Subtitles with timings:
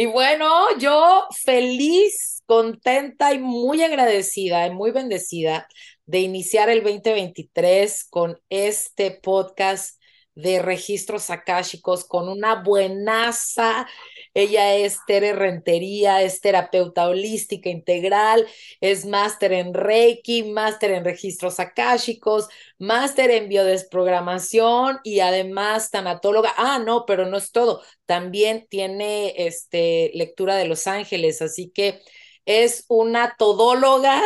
[0.00, 5.68] Y bueno, yo feliz, contenta y muy agradecida y muy bendecida
[6.06, 9.99] de iniciar el 2023 con este podcast
[10.34, 13.86] de registros akáshicos con una buenaza.
[14.34, 18.46] Ella es Tere Rentería, es terapeuta holística integral,
[18.80, 22.48] es máster en Reiki, máster en registros akáshicos,
[22.78, 26.52] máster en biodesprogramación y además tanatóloga.
[26.56, 27.82] Ah, no, pero no es todo.
[28.06, 32.00] También tiene este lectura de Los Ángeles, así que
[32.44, 34.20] es una todóloga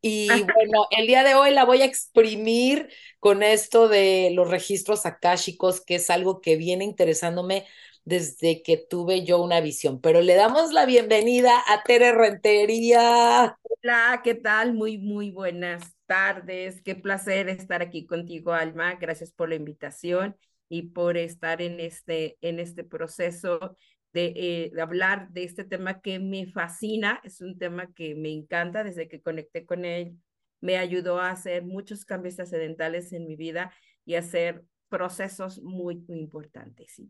[0.00, 2.88] y bueno, el día de hoy la voy a exprimir
[3.20, 7.66] con esto de los registros akáshicos, que es algo que viene interesándome
[8.04, 10.00] desde que tuve yo una visión.
[10.00, 13.56] Pero le damos la bienvenida a Tere Rentería.
[13.62, 14.74] Hola, ¿qué tal?
[14.74, 16.82] Muy, muy buenas tardes.
[16.82, 18.94] Qué placer estar aquí contigo, Alma.
[18.96, 20.36] Gracias por la invitación
[20.68, 23.76] y por estar en este, en este proceso
[24.14, 28.84] eh, de, hablar de este tema que me fascina, es un tema que me encanta
[28.84, 30.18] desde que conecté con él,
[30.60, 33.72] me ayudó a hacer muchos cambios trascendentales en mi vida
[34.04, 37.00] y hacer procesos muy, muy importantes.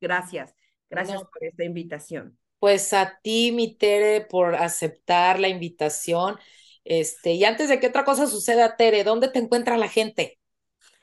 [0.00, 0.54] gracias,
[0.88, 2.38] gracias por esta invitación.
[2.58, 6.36] Pues a ti, mi Tere, por aceptar la invitación.
[6.84, 10.38] Este, y antes de que otra cosa suceda, Tere, ¿dónde te encuentra la gente?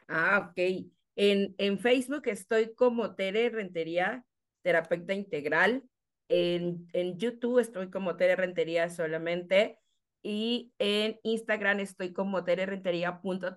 [0.08, 0.88] Ah, ok.
[1.16, 4.27] En, en Facebook estoy como Tere Rentería
[4.68, 5.82] terapeuta integral.
[6.28, 9.80] En, en YouTube estoy como Tere Rentería solamente
[10.22, 13.56] y en Instagram estoy como terapeuta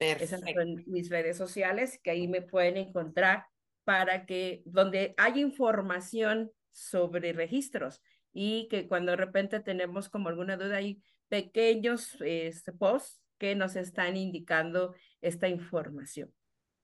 [0.00, 3.46] Esas son mis redes sociales que ahí me pueden encontrar
[3.84, 10.56] para que donde hay información sobre registros y que cuando de repente tenemos como alguna
[10.56, 16.34] duda hay pequeños este, posts que nos están indicando esta información.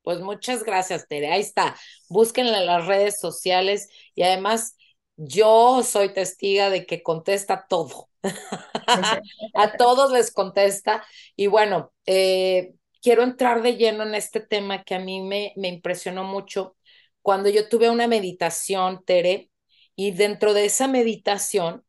[0.02, 1.28] Pues muchas gracias, Tere.
[1.32, 1.76] Ahí está.
[2.08, 4.76] Búsquenla en las redes sociales y además
[5.16, 8.08] yo soy testiga de que contesta todo.
[9.54, 11.04] a todos les contesta.
[11.36, 15.68] Y bueno, eh, quiero entrar de lleno en este tema que a mí me, me
[15.68, 16.76] impresionó mucho
[17.22, 19.50] cuando yo tuve una meditación, Tere,
[19.94, 21.84] y dentro de esa meditación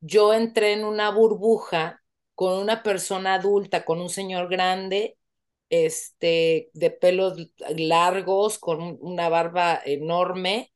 [0.00, 2.02] yo entré en una burbuja
[2.34, 5.16] con una persona adulta, con un señor grande
[5.70, 10.72] este, de pelos largos, con una barba enorme,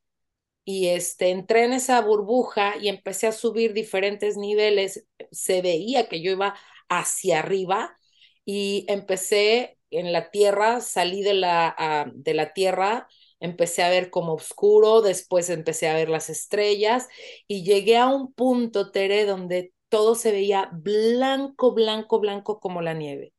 [0.65, 5.07] y este, entré en esa burbuja y empecé a subir diferentes niveles.
[5.31, 6.55] Se veía que yo iba
[6.89, 7.97] hacia arriba
[8.45, 13.07] y empecé en la tierra, salí de la, ah, de la tierra,
[13.39, 17.07] empecé a ver como oscuro, después empecé a ver las estrellas
[17.47, 22.93] y llegué a un punto, Tere, donde todo se veía blanco, blanco, blanco como la
[22.93, 23.33] nieve.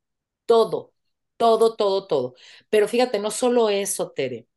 [0.45, 0.92] Todo
[1.37, 2.35] todo, todo, todo.
[2.69, 4.47] Pero fíjate, no solo eso, Tere.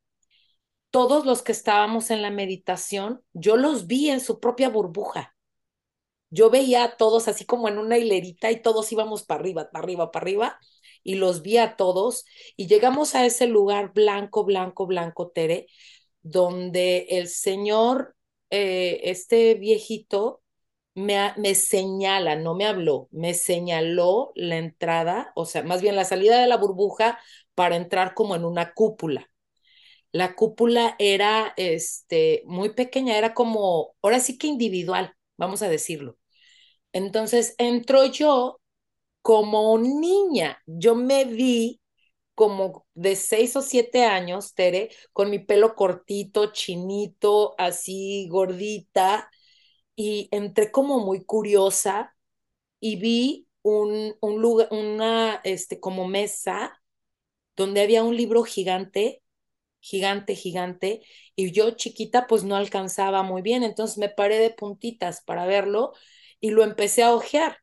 [0.90, 5.36] Todos los que estábamos en la meditación, yo los vi en su propia burbuja.
[6.30, 9.84] Yo veía a todos así como en una hilerita y todos íbamos para arriba, para
[9.84, 10.58] arriba, para arriba,
[11.02, 12.24] y los vi a todos
[12.56, 15.68] y llegamos a ese lugar blanco, blanco, blanco, Tere,
[16.22, 18.16] donde el señor,
[18.50, 20.42] eh, este viejito,
[20.96, 26.40] me, señala, no me habló, me señaló la entrada, o sea, más bien la salida
[26.40, 27.18] de la burbuja
[27.54, 29.30] para entrar como en una cúpula.
[30.12, 36.18] La cúpula era este, muy pequeña, era como, ahora sí que individual, vamos a decirlo.
[36.92, 38.60] Entonces entró yo
[39.22, 41.80] como niña, yo me vi
[42.34, 49.30] como de seis o siete años, Tere, con mi pelo cortito, chinito, así gordita,
[49.96, 52.16] y entré como muy curiosa
[52.80, 56.80] y vi un, un lugar, una, este, como mesa
[57.56, 59.22] donde había un libro gigante,
[59.80, 61.02] gigante, gigante,
[61.36, 65.92] y yo chiquita pues no alcanzaba muy bien, entonces me paré de puntitas para verlo
[66.40, 67.58] y lo empecé a ojear,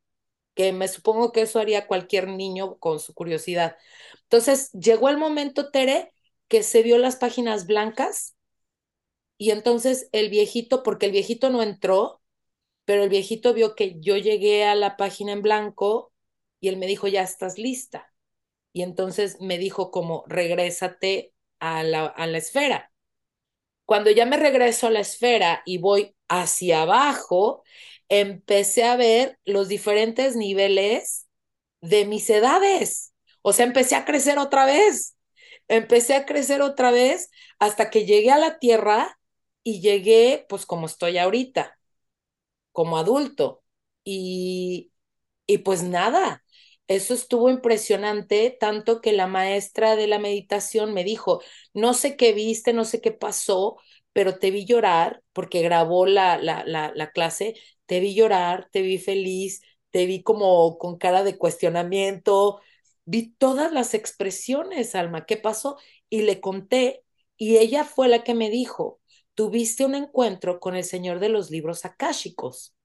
[0.55, 3.77] que me supongo que eso haría cualquier niño con su curiosidad.
[4.23, 6.13] Entonces llegó el momento, Tere,
[6.49, 8.35] que se vio las páginas blancas
[9.37, 12.21] y entonces el viejito, porque el viejito no entró,
[12.85, 16.11] pero el viejito vio que yo llegué a la página en blanco
[16.59, 18.13] y él me dijo, ya estás lista.
[18.73, 22.91] Y entonces me dijo como, regrésate a la, a la esfera.
[23.85, 27.63] Cuando ya me regreso a la esfera y voy hacia abajo,
[28.09, 31.27] empecé a ver los diferentes niveles
[31.81, 33.13] de mis edades.
[33.41, 35.17] O sea, empecé a crecer otra vez.
[35.67, 37.29] Empecé a crecer otra vez
[37.59, 39.19] hasta que llegué a la Tierra
[39.63, 41.77] y llegué pues como estoy ahorita
[42.73, 43.63] como adulto.
[44.05, 44.91] Y,
[45.47, 46.43] y pues nada,
[46.87, 51.41] eso estuvo impresionante, tanto que la maestra de la meditación me dijo,
[51.73, 53.77] no sé qué viste, no sé qué pasó,
[54.13, 57.55] pero te vi llorar porque grabó la, la, la, la clase,
[57.85, 59.61] te vi llorar, te vi feliz,
[59.91, 62.61] te vi como con cara de cuestionamiento,
[63.05, 65.77] vi todas las expresiones, Alma, ¿qué pasó?
[66.09, 67.03] Y le conté
[67.37, 68.99] y ella fue la que me dijo,
[69.35, 72.75] tuviste un encuentro con el Señor de los libros akáshicos.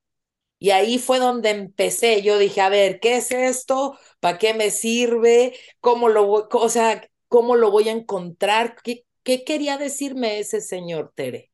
[0.59, 2.23] Y ahí fue donde empecé.
[2.23, 3.99] Yo dije, a ver, ¿qué es esto?
[4.21, 5.55] ¿Para qué me sirve?
[5.81, 8.77] ¿Cómo lo voy, o sea, cómo lo voy a encontrar?
[8.83, 11.53] ¿Qué, qué quería decirme ese señor Tere?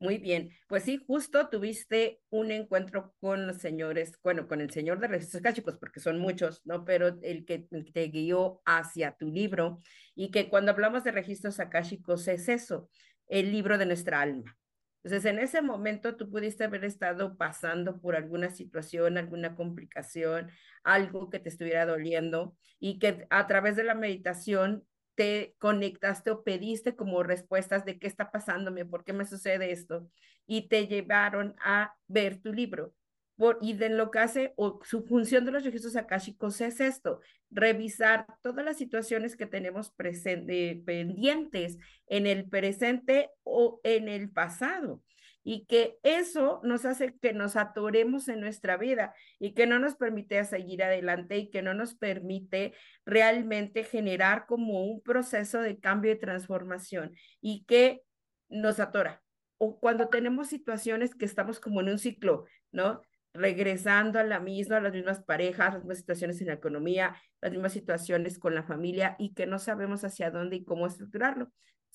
[0.00, 4.98] Muy bien, pues sí, justo tuviste un encuentro con los señores, bueno, con el señor
[5.00, 6.84] de registros cáchicos, porque son muchos, ¿no?
[6.84, 9.80] Pero el que te guió hacia tu libro
[10.14, 12.90] y que cuando hablamos de registros akáshicos es eso,
[13.28, 14.56] el libro de nuestra alma.
[15.02, 20.50] Entonces, en ese momento tú pudiste haber estado pasando por alguna situación, alguna complicación,
[20.82, 24.84] algo que te estuviera doliendo y que a través de la meditación
[25.14, 30.08] te conectaste o pediste como respuestas de qué está pasándome, por qué me sucede esto,
[30.46, 32.94] y te llevaron a ver tu libro.
[33.36, 37.20] Por, y de lo que hace, o su función de los registros akáshicos es esto,
[37.50, 45.02] revisar todas las situaciones que tenemos presente, pendientes en el presente o en el pasado
[45.44, 49.94] y que eso nos hace que nos atoremos en nuestra vida y que no nos
[49.94, 52.72] permite seguir adelante y que no nos permite
[53.04, 58.00] realmente generar como un proceso de cambio y transformación y que
[58.48, 59.22] nos atora.
[59.58, 63.02] O cuando tenemos situaciones que estamos como en un ciclo, ¿no?
[63.34, 67.52] Regresando a la misma, a las mismas parejas, las mismas situaciones en la economía, las
[67.52, 71.50] mismas situaciones con la familia y que no sabemos hacia dónde y cómo estructurarlo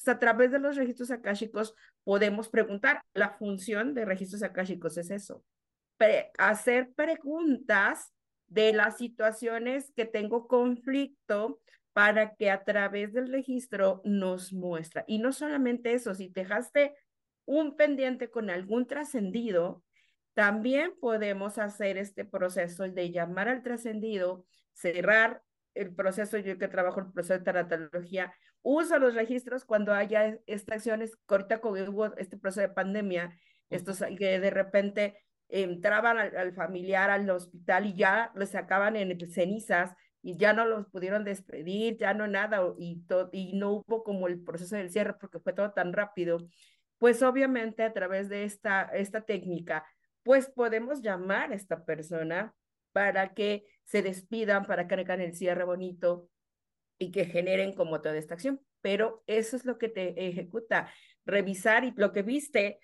[0.08, 3.02] a través de los registros akáshicos podemos preguntar.
[3.14, 5.44] La función de registros akáshicos es eso,
[6.38, 8.14] hacer preguntas
[8.48, 11.60] de las situaciones que tengo conflicto
[11.94, 15.04] para que a través del registro nos muestra.
[15.08, 16.96] Y no solamente eso, si dejaste
[17.46, 19.84] un pendiente con algún trascendido,
[20.34, 25.42] también podemos hacer este proceso de llamar al trascendido, cerrar
[25.74, 31.18] el proceso, yo que trabajo el proceso de tanatología, uso los registros cuando haya estaciones,
[31.28, 33.38] ahorita como hubo este proceso de pandemia,
[33.70, 35.18] estos que de repente
[35.48, 40.88] entraban al, familiar al hospital y ya les sacaban en cenizas y ya no los
[40.88, 43.02] pudieron despedir, ya no nada, y,
[43.32, 46.40] y no hubo como el proceso del cierre porque fue todo tan rápido,
[46.98, 49.86] pues obviamente a través de esta, esta técnica,
[50.30, 52.54] pues podemos llamar a esta persona
[52.92, 56.30] para que se despidan, para que hagan el cierre bonito
[57.00, 58.62] y que generen como toda esta acción.
[58.82, 60.94] Pero eso es lo que te ejecuta,
[61.26, 62.80] revisar y lo que viste,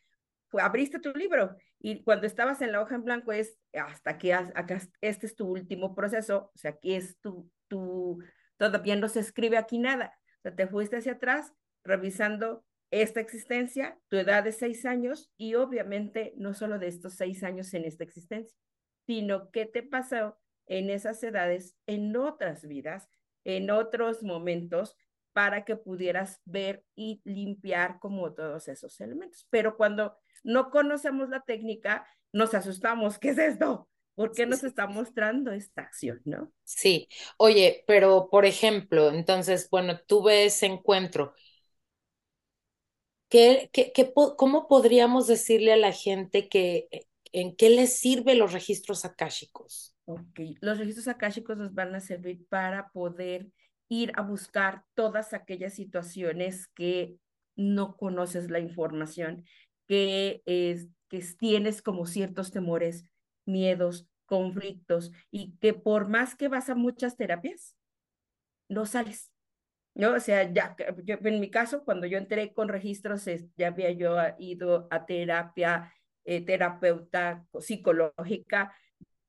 [0.53, 4.81] abriste tu libro y cuando estabas en la hoja en blanco es hasta que acá,
[5.01, 8.23] este es tu último proceso, o sea, aquí es tu, tu,
[8.57, 10.17] todavía no se escribe aquí nada.
[10.39, 11.53] O sea, te fuiste hacia atrás
[11.83, 17.43] revisando esta existencia, tu edad de seis años y obviamente no solo de estos seis
[17.43, 18.57] años en esta existencia,
[19.05, 20.37] sino qué te pasó
[20.67, 23.09] en esas edades, en otras vidas,
[23.43, 24.95] en otros momentos,
[25.33, 29.45] para que pudieras ver y limpiar como todos esos elementos.
[29.49, 33.19] Pero cuando no conocemos la técnica, nos asustamos.
[33.19, 33.89] ¿Qué es esto?
[34.15, 36.51] ¿Por qué nos está mostrando esta acción, no?
[36.63, 37.09] Sí.
[37.37, 41.33] Oye, pero por ejemplo, entonces, bueno, tuve ese encuentro.
[43.35, 46.87] ¿Qué, qué, qué, ¿Cómo podríamos decirle a la gente que
[47.37, 49.93] ¿En qué les sirven los registros akáshicos?
[50.61, 53.51] Los registros akáshicos nos van a servir para poder
[53.89, 57.17] ir a buscar todas aquellas situaciones que
[57.57, 59.43] no conoces la información,
[59.85, 63.03] que, es, que tienes como ciertos temores,
[63.45, 67.75] miedos, conflictos y que por más que vas a muchas terapias,
[68.69, 69.34] no sales.
[69.95, 70.13] ¿No?
[70.13, 70.75] O sea, ya,
[71.07, 73.25] en mi caso, cuando yo entré con registros,
[73.57, 75.91] ya había yo ido a terapia
[76.25, 78.75] eh, terapeuta psicológica,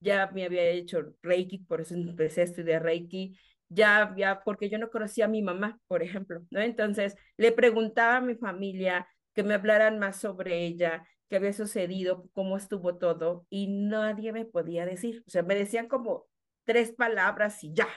[0.00, 4.78] ya me había hecho Reiki, por eso empecé a estudiar Reiki, ya había, porque yo
[4.78, 6.60] no conocía a mi mamá, por ejemplo, ¿no?
[6.60, 12.28] Entonces le preguntaba a mi familia que me hablaran más sobre ella, qué había sucedido,
[12.32, 16.26] cómo estuvo todo, y nadie me podía decir, o sea, me decían como
[16.64, 17.88] tres palabras y ya.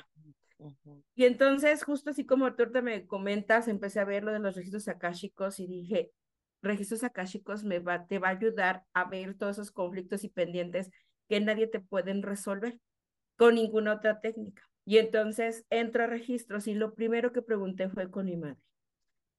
[1.15, 4.55] Y entonces, justo así como tú te me comentas, empecé a ver lo de los
[4.55, 6.11] registros akáshicos y dije,
[6.61, 10.89] registros akáshicos me va, te va a ayudar a ver todos esos conflictos y pendientes
[11.27, 12.77] que nadie te pueden resolver
[13.37, 14.69] con ninguna otra técnica.
[14.85, 18.57] Y entonces entro a registros y lo primero que pregunté fue con mi madre.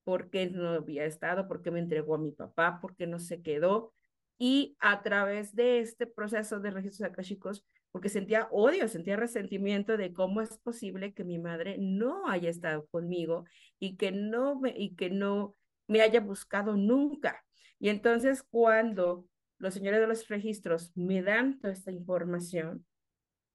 [0.04, 1.48] ¿Por qué no había estado?
[1.48, 2.78] ¿Por qué me entregó a mi papá?
[2.80, 3.92] ¿Por qué no se quedó?
[4.38, 10.12] Y a través de este proceso de registros akáshicos, porque sentía odio, sentía resentimiento de
[10.12, 13.44] cómo es posible que mi madre no haya estado conmigo
[13.78, 15.56] y que no me, y que no
[15.88, 17.44] me haya buscado nunca.
[17.78, 19.26] Y entonces cuando
[19.58, 22.86] los señores de los registros me dan toda esta información,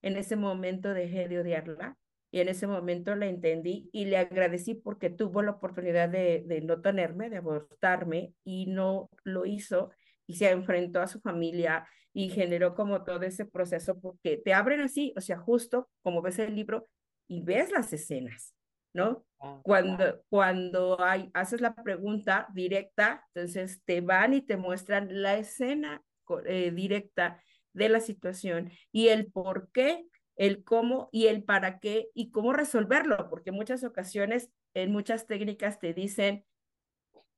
[0.01, 1.97] en ese momento dejé de odiarla
[2.29, 6.61] y en ese momento la entendí y le agradecí porque tuvo la oportunidad de, de
[6.61, 9.91] no tenerme, de abortarme y no lo hizo
[10.27, 14.79] y se enfrentó a su familia y generó como todo ese proceso porque te abren
[14.79, 16.87] así, o sea, justo como ves el libro
[17.27, 18.55] y ves las escenas,
[18.93, 19.25] ¿no?
[19.41, 25.35] Ah, cuando, cuando hay, haces la pregunta directa, entonces te van y te muestran la
[25.35, 26.05] escena
[26.45, 27.43] eh, directa
[27.73, 30.07] de la situación y el por qué,
[30.37, 35.79] el cómo y el para qué y cómo resolverlo, porque muchas ocasiones en muchas técnicas
[35.79, 36.45] te dicen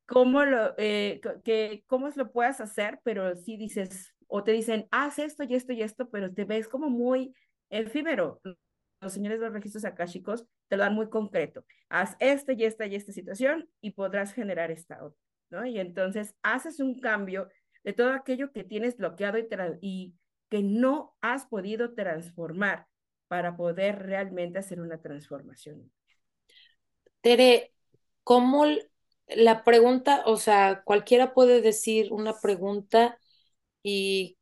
[0.06, 5.20] cómo lo, eh, que, cómo lo puedas hacer, pero si dices, o te dicen, haz
[5.20, 7.34] esto y esto y esto, pero te ves como muy
[7.70, 8.42] efímero.
[9.00, 11.66] Los señores de los registros akáshicos te lo dan muy concreto.
[11.90, 15.66] Haz esta y esta y esta situación y podrás generar esta otra, ¿no?
[15.66, 17.50] Y entonces haces un cambio
[17.84, 19.48] de todo aquello que tienes bloqueado y,
[19.82, 20.16] y
[20.50, 22.88] que no has podido transformar
[23.28, 25.92] para poder realmente hacer una transformación.
[27.22, 27.74] Tere,
[28.24, 28.66] ¿cómo
[29.28, 33.20] la pregunta, o sea, cualquiera puede decir una pregunta
[33.90, 34.38] y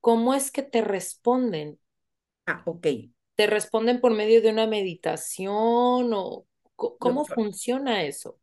[0.00, 1.78] cómo es que te responden?
[2.46, 2.86] Ah, ok.
[3.36, 8.40] ¿Te responden por medio de una meditación o cómo funciona eso?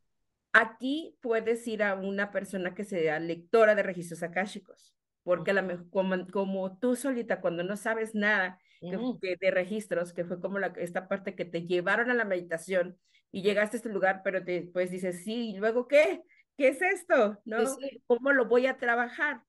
[0.54, 6.26] Aquí puedes ir a una persona que sea lectora de registros akáshicos, porque la, como,
[6.28, 11.34] como, tú solita, cuando no sabes nada de registros, que fue como la, esta parte
[11.34, 12.96] que te llevaron a la meditación
[13.30, 16.22] y llegaste a este lugar, pero después dices, sí, ¿y luego qué?
[16.56, 17.38] ¿Qué es esto?
[17.44, 17.58] ¿No?
[18.06, 19.42] ¿Cómo lo voy a trabajar?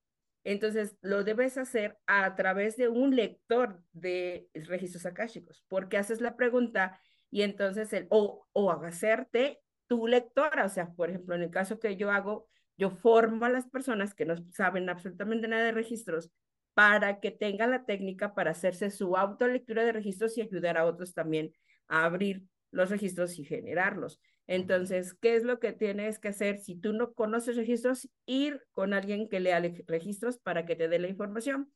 [0.50, 6.38] Entonces, lo debes hacer a través de un lector de registros akáshicos, porque haces la
[6.38, 11.50] pregunta y entonces el, o, o hacerte tu lectora, o sea, por ejemplo, en el
[11.50, 15.74] caso que yo hago, yo formo a las personas que no saben absolutamente nada de
[15.74, 16.32] registros
[16.74, 21.14] para que tengan la técnica para hacerse su autolectura de registros y ayudar a otros
[21.14, 21.52] también
[21.90, 24.22] a abrir los registros y generarlos.
[24.48, 28.10] Entonces, ¿qué es lo que tienes que hacer si tú no conoces registros?
[28.26, 31.72] Ir con alguien que lea registros para que te dé la información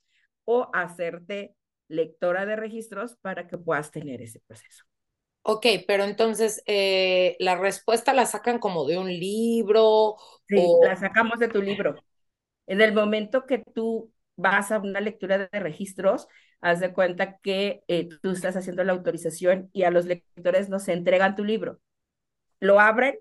[0.45, 1.55] o hacerte
[1.87, 4.85] lectora de registros para que puedas tener ese proceso.
[5.43, 10.15] Ok, pero entonces eh, la respuesta la sacan como de un libro.
[10.47, 11.95] Sí, la sacamos de tu libro.
[12.67, 16.27] En el momento que tú vas a una lectura de registros,
[16.61, 20.87] haz de cuenta que eh, tú estás haciendo la autorización y a los lectores nos
[20.87, 21.79] entregan tu libro.
[22.61, 23.17] Lo abren,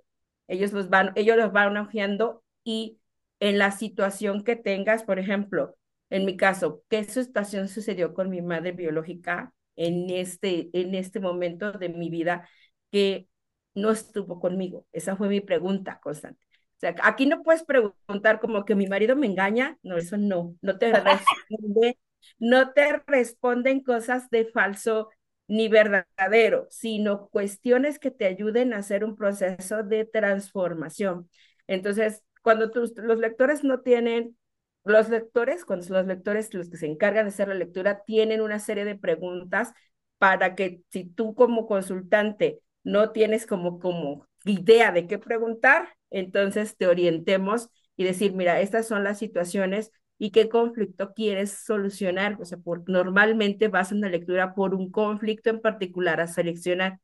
[0.46, 3.00] ellos los van, ellos los van hojeando y
[3.40, 5.76] en la situación que tengas, por ejemplo,
[6.10, 9.52] en mi caso, ¿qué situación sucedió con mi madre biológica?
[9.80, 12.48] en este, en este momento de mi vida
[12.90, 13.28] que
[13.74, 14.86] no estuvo conmigo?
[14.92, 16.44] Esa fue mi pregunta constante.
[16.76, 20.54] O sea, aquí no puedes preguntar como que mi marido me engaña, no, eso no,
[20.60, 20.92] no te
[21.48, 21.98] responde,
[22.38, 25.08] no te responden cosas de falso
[25.50, 31.28] ni verdadero, sino cuestiones que te ayuden a hacer un proceso de transformación.
[31.66, 34.36] Entonces, cuando tus, los lectores no tienen
[34.84, 38.60] los lectores, cuando los lectores los que se encargan de hacer la lectura, tienen una
[38.60, 39.72] serie de preguntas
[40.18, 46.76] para que si tú como consultante no tienes como, como idea de qué preguntar, entonces
[46.76, 52.36] te orientemos y decir, mira, estas son las situaciones y qué conflicto quieres solucionar.
[52.40, 57.00] O sea, por, normalmente vas a una lectura por un conflicto en particular a seleccionar,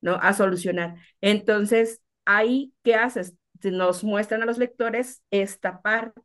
[0.00, 0.16] ¿no?
[0.16, 0.96] A solucionar.
[1.20, 3.36] Entonces, ahí, ¿qué haces?
[3.62, 6.20] Nos muestran a los lectores esta parte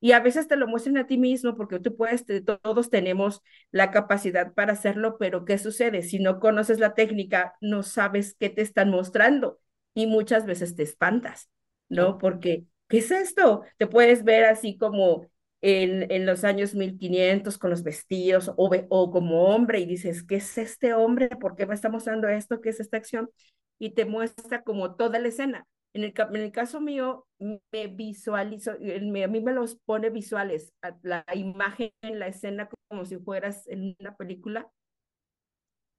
[0.00, 2.24] y a veces te lo muestran a ti mismo porque tú puedes,
[2.62, 6.02] todos tenemos la capacidad para hacerlo, pero ¿qué sucede?
[6.02, 9.60] Si no conoces la técnica, no sabes qué te están mostrando
[9.94, 11.50] y muchas veces te espantas,
[11.88, 12.18] ¿no?
[12.18, 13.62] Porque, ¿qué es esto?
[13.78, 15.28] Te puedes ver así como
[15.62, 20.36] en, en los años 1500 con los vestidos o, o como hombre y dices, ¿qué
[20.36, 21.28] es este hombre?
[21.30, 22.60] ¿Por qué me está mostrando esto?
[22.60, 23.30] ¿Qué es esta acción?
[23.78, 28.72] Y te muestra como toda la escena en el, en el caso mío, me visualizo,
[28.72, 34.16] a mí me los pone visuales, la imagen, la escena como si fueras en una
[34.16, 34.70] película,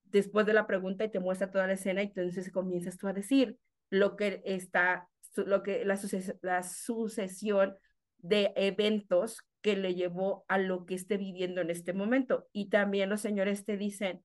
[0.05, 3.13] después de la pregunta y te muestra toda la escena y entonces comienzas tú a
[3.13, 3.57] decir
[3.89, 5.99] lo que está, lo que la,
[6.41, 7.75] la sucesión
[8.17, 12.47] de eventos que le llevó a lo que esté viviendo en este momento.
[12.51, 14.23] Y también los señores te dicen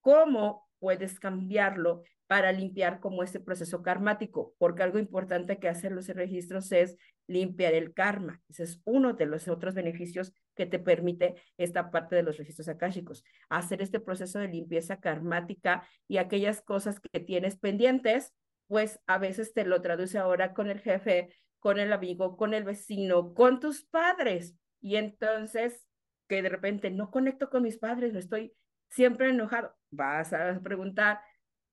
[0.00, 6.08] cómo puedes cambiarlo para limpiar como este proceso karmático, porque algo importante que hacen los
[6.08, 8.42] registros es limpiar el karma.
[8.48, 12.68] Ese es uno de los otros beneficios que te permite esta parte de los registros
[12.68, 18.32] akáshicos, hacer este proceso de limpieza karmática y aquellas cosas que tienes pendientes,
[18.66, 22.64] pues a veces te lo traduce ahora con el jefe con el amigo, con el
[22.64, 24.54] vecino, con tus padres.
[24.80, 25.86] Y entonces,
[26.28, 28.54] que de repente no conecto con mis padres, estoy
[28.90, 31.20] siempre enojado, vas a preguntar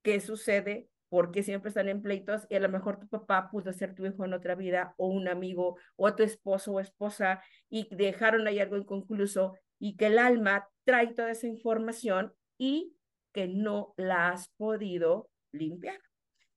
[0.01, 3.71] qué sucede, por qué siempre están en pleitos y a lo mejor tu papá pudo
[3.73, 7.87] ser tu hijo en otra vida o un amigo o tu esposo o esposa y
[7.95, 12.95] dejaron ahí algo inconcluso y que el alma trae toda esa información y
[13.33, 15.99] que no la has podido limpiar.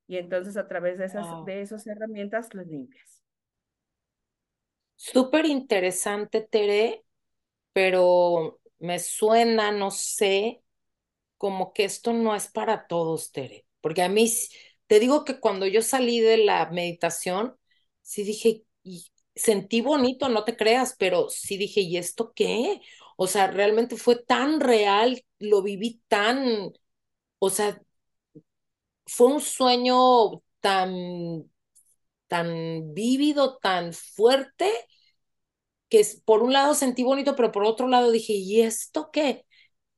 [0.07, 3.18] Y entonces a través de esas, de esas herramientas las limpias.
[5.00, 7.05] Súper interesante, Tere,
[7.73, 10.62] pero me suena, no sé,
[11.38, 13.67] como que esto no es para todos, Tere.
[13.81, 14.33] Porque a mí,
[14.88, 17.57] te digo que cuando yo salí de la meditación,
[18.02, 22.81] sí dije, y sentí bonito, no te creas, pero sí dije, ¿y esto qué?
[23.17, 26.73] O sea, realmente fue tan real, lo viví tan,
[27.40, 27.81] o sea,
[29.07, 31.50] fue un sueño tan,
[32.28, 34.70] tan vívido, tan fuerte,
[35.88, 39.47] que por un lado sentí bonito, pero por otro lado dije, ¿y esto qué?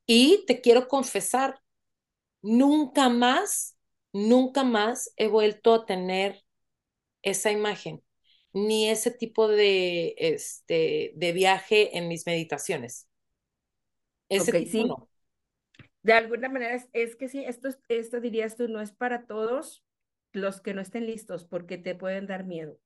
[0.05, 1.59] Y te quiero confesar,
[2.41, 3.77] nunca más,
[4.13, 6.43] nunca más he vuelto a tener
[7.21, 8.03] esa imagen,
[8.53, 13.07] ni ese tipo de, este, de viaje en mis meditaciones.
[14.29, 15.07] Ese tipo no.
[16.03, 19.83] De alguna manera es, que sí, esto, esto dirías tú, no es para todos
[20.33, 22.77] los que no estén listos porque te pueden dar miedo,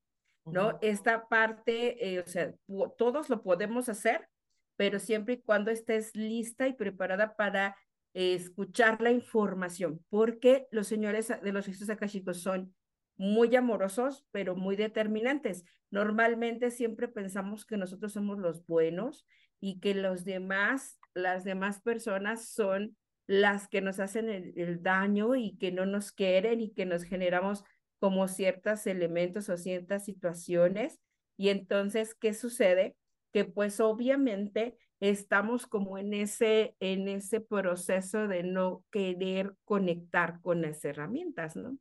[0.45, 0.77] ¿no?
[0.81, 2.53] Esta parte, eh, o sea,
[2.97, 4.27] todos lo podemos hacer,
[4.75, 7.75] pero siempre y cuando estés lista y preparada para
[8.13, 12.73] escuchar la información, porque los señores de los registros akashicos son
[13.17, 15.63] muy amorosos, pero muy determinantes.
[15.91, 19.25] Normalmente siempre pensamos que nosotros somos los buenos
[19.59, 22.95] y que los demás, las demás personas son
[23.27, 27.63] las que nos hacen el, daño y que no nos quieren y que nos generamos
[27.99, 30.99] como ciertos elementos o ciertas situaciones.
[31.37, 32.95] Y entonces, ¿qué sucede?
[33.33, 40.61] Que pues obviamente estamos como en ese, en ese proceso de no querer conectar con
[40.61, 41.77] las herramientas, ¿no?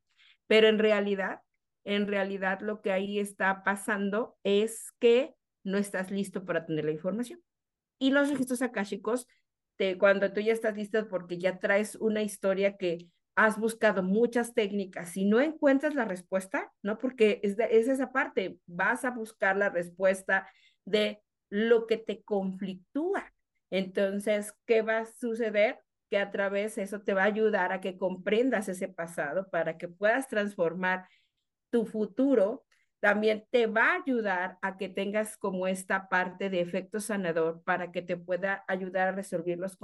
[0.46, 1.40] Pero en realidad,
[1.84, 6.92] en realidad lo que ahí está pasando es que no estás listo para tener la
[6.92, 7.40] información.
[7.98, 9.26] Y los registros akáshicos
[9.98, 15.16] cuando tú ya estás listo porque ya traes una historia que has buscado muchas técnicas
[15.16, 16.98] y no encuentras la respuesta, ¿no?
[16.98, 20.48] Porque es, es esa parte, vas a buscar la respuesta
[20.84, 23.32] de lo que te conflictúa.
[23.70, 25.80] Entonces, ¿qué va a suceder?
[26.10, 29.78] Que a través de eso te va a ayudar a que comprendas ese pasado para
[29.78, 31.08] que puedas transformar
[31.70, 32.64] tu futuro
[33.04, 37.92] también te va a ayudar a que tengas como esta parte de efecto sanador para
[37.92, 39.76] que te pueda ayudar a resolver los,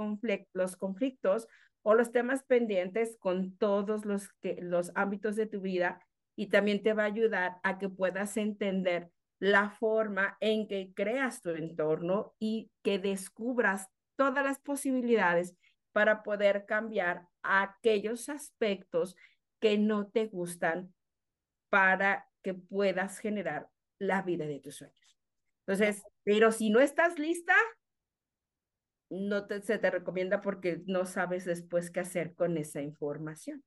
[0.53, 1.47] los conflictos
[1.83, 5.99] o los temas pendientes con todos los, que, los ámbitos de tu vida
[6.35, 11.43] y también te va a ayudar a que puedas entender la forma en que creas
[11.43, 15.55] tu entorno y que descubras todas las posibilidades
[15.91, 19.15] para poder cambiar aquellos aspectos
[19.59, 20.91] que no te gustan
[21.69, 25.17] para que puedas generar la vida de tus sueños.
[25.65, 27.55] Entonces, pero si no estás lista,
[29.09, 33.63] no te, se te recomienda porque no sabes después qué hacer con esa información.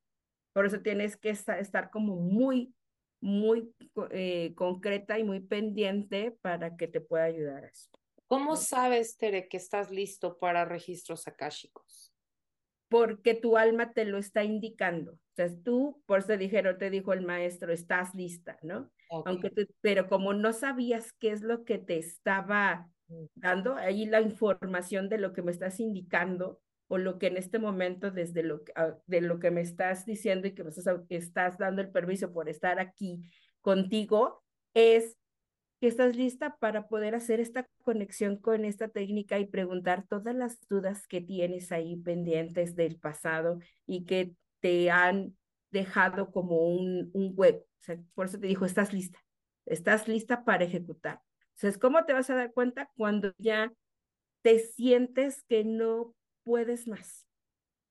[0.55, 2.73] Por eso tienes que estar, como muy,
[3.21, 3.75] muy
[4.11, 7.91] eh, concreta y muy pendiente para que te pueda ayudar a eso.
[8.27, 12.14] ¿Cómo sabes, Tere, que estás listo para registros akáshicos?
[12.95, 15.15] Porque tu alma te lo está indicando.
[15.15, 18.89] O sea, tú, por eso dijeron, te dijo el maestro, estás lista, ¿no?
[19.25, 23.25] Aunque pero como no sabías qué es lo que te estaba mm.
[23.35, 27.59] dando, ahí la información de lo que me estás indicando o lo que en este
[27.59, 31.59] momento desde lo, ah, de lo que me estás diciendo y que me estás, estás
[31.59, 33.29] dando el permiso por estar aquí
[33.61, 35.17] contigo, es
[35.87, 41.07] estás lista para poder hacer esta conexión con esta técnica y preguntar todas las dudas
[41.07, 45.37] que tienes ahí pendientes del pasado y que te han
[45.71, 47.67] dejado como un, un hueco.
[48.15, 49.19] por eso te dijo, estás lista,
[49.67, 51.21] estás lista para ejecutar.
[51.57, 53.73] Entonces, ¿cómo te vas a dar cuenta cuando ya
[54.43, 57.27] te sientes que no puedes más?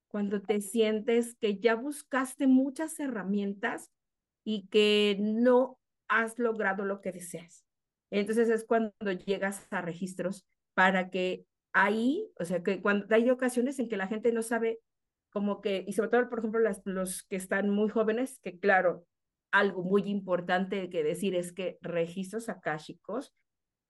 [0.07, 3.89] Cuando te sientes que ya buscaste muchas herramientas
[4.43, 7.65] y que no has logrado lo que deseas.
[8.19, 10.45] Entonces es cuando llegas a registros
[10.75, 14.79] para que ahí, o sea, que cuando hay ocasiones en que la gente no sabe
[15.31, 19.07] como que, y sobre todo, por ejemplo, las, los que están muy jóvenes, que claro,
[19.51, 23.33] algo muy importante que decir es que registros akáshicos,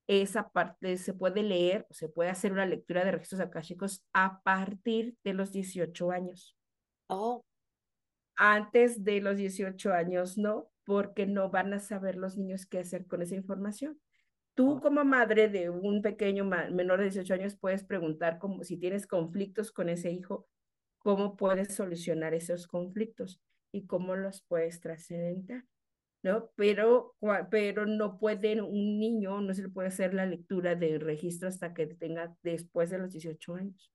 [0.08, 5.18] esa parte se puede leer, se puede hacer una lectura de registros akáshicos a partir
[5.26, 6.58] de los 18 años.
[7.08, 7.44] Oh.
[8.38, 13.06] Antes de los 18 años, no, porque no van a saber los niños qué hacer
[13.06, 14.00] con esa información.
[14.56, 19.08] Tú como madre de un pequeño menor de 18 años puedes preguntar como si tienes
[19.08, 20.48] conflictos con ese hijo,
[21.00, 25.66] cómo puedes solucionar esos conflictos y cómo los puedes trascender.
[26.24, 26.52] ¿no?
[26.56, 27.16] Pero,
[27.52, 31.74] pero no puede un niño, no se le puede hacer la lectura de registro hasta
[31.74, 33.92] que tenga después de los 18 años.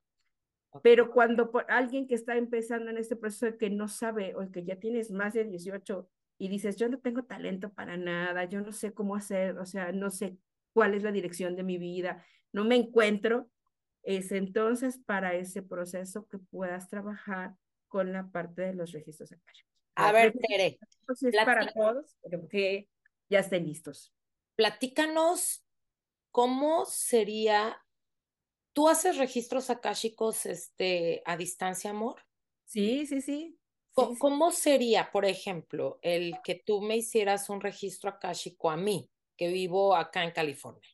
[0.83, 4.51] Pero cuando por alguien que está empezando en este proceso de que no sabe o
[4.51, 8.61] que ya tienes más de 18 y dices, yo no tengo talento para nada, yo
[8.61, 10.37] no sé cómo hacer, o sea, no sé
[10.79, 13.51] cuál es la dirección de mi vida, no me encuentro,
[14.05, 17.57] es entonces para ese proceso que puedas trabajar
[17.89, 19.73] con la parte de los registros akáshicos.
[19.97, 20.79] A ver, Tere.
[21.09, 22.17] Es para todos,
[22.49, 22.89] que
[23.29, 24.15] ya estén listos.
[24.55, 25.65] Platícanos
[26.31, 27.85] cómo sería.
[28.73, 32.25] ¿Tú haces registros akáshicos este, a distancia, amor?
[32.67, 33.59] Sí, sí, sí.
[33.93, 39.49] ¿Cómo, sería, por ejemplo, el que tú me hicieras un registro akáshico a mí, que
[39.49, 40.87] vivo acá en California?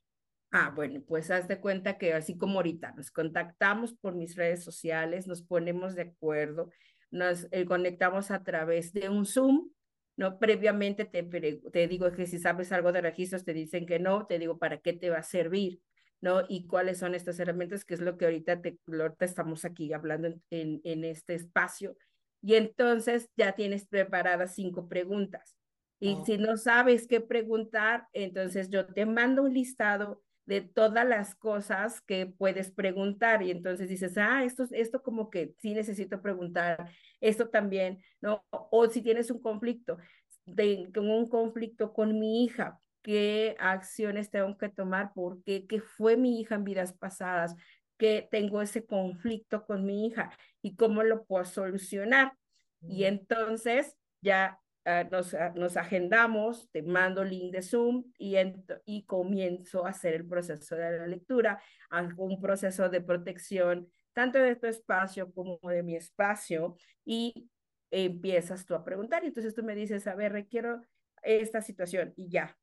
[0.52, 4.62] Ah, bueno, pues haz de cuenta que así como ahorita nos contactamos por mis redes
[4.62, 6.70] sociales, nos ponemos de acuerdo,
[7.10, 9.70] nos eh, conectamos a través de un Zoom,
[10.16, 10.38] ¿no?
[10.38, 14.38] Previamente te, te digo que si sabes algo de registros, te dicen que no, te
[14.38, 15.80] digo para qué te va a servir,
[16.20, 16.42] ¿no?
[16.48, 20.28] Y cuáles son estas herramientas, que es lo que ahorita, te, ahorita estamos aquí hablando
[20.50, 21.96] en, en, este espacio.
[22.42, 25.56] Y entonces ya tienes preparadas cinco preguntas.
[26.04, 31.34] Y si no sabes qué preguntar, entonces yo te mando un listado de todas las
[31.34, 36.90] cosas que puedes preguntar y entonces dices, ah, esto, esto como que sí necesito preguntar,
[37.22, 38.44] esto también, ¿no?
[38.50, 39.96] O si tienes un conflicto,
[40.54, 45.14] tengo un conflicto con mi hija, ¿qué acciones tengo que tomar?
[45.14, 45.66] ¿Por qué?
[45.66, 47.56] ¿Qué fue mi hija en vidas pasadas?
[47.96, 50.36] ¿Qué tengo ese conflicto con mi hija?
[50.60, 52.34] ¿Y cómo lo puedo solucionar?
[52.86, 58.36] Y entonces ya Ah, nos, ah, nos, agendamos, te mando link de Zoom y,
[58.84, 61.58] y comienzo a hacer el proceso de la lectura,
[62.18, 67.50] un proceso de protección tanto de tu espacio como de mi espacio y
[67.90, 70.82] empiezas tú a preguntar y entonces tú me dices, a ver, requiero
[71.22, 72.56] esta situación y ya.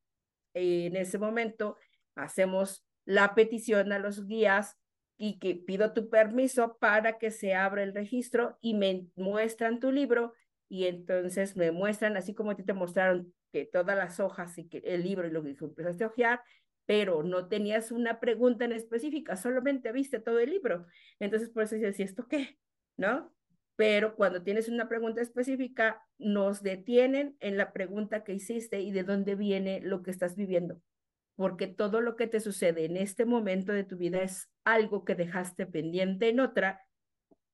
[0.53, 1.77] En ese momento
[2.15, 4.77] hacemos la petición a los guías
[5.17, 9.91] y que pido tu permiso para que se abra el registro y me muestran tu
[9.91, 10.33] libro
[10.71, 14.69] y entonces me muestran, así como a ti te mostraron que todas las hojas y
[14.69, 16.41] que el libro y lo que empezaste a ojear,
[16.85, 20.85] pero no tenías una pregunta en específica, solamente viste todo el libro.
[21.19, 22.57] Entonces, por eso dices, ¿y esto qué?
[22.95, 23.35] ¿No?
[23.75, 29.03] Pero cuando tienes una pregunta específica, nos detienen en la pregunta que hiciste y de
[29.03, 30.81] dónde viene lo que estás viviendo.
[31.35, 35.15] Porque todo lo que te sucede en este momento de tu vida es algo que
[35.15, 36.79] dejaste pendiente en otra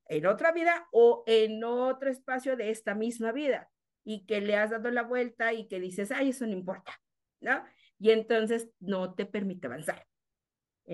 [0.08, 3.70] en otra vida o en otro espacio de esta misma vida
[4.04, 7.00] y que le has dado la vuelta y que dices, ay, eso no importa,
[7.40, 7.62] ¿no?
[7.98, 10.06] Y entonces no te permite avanzar.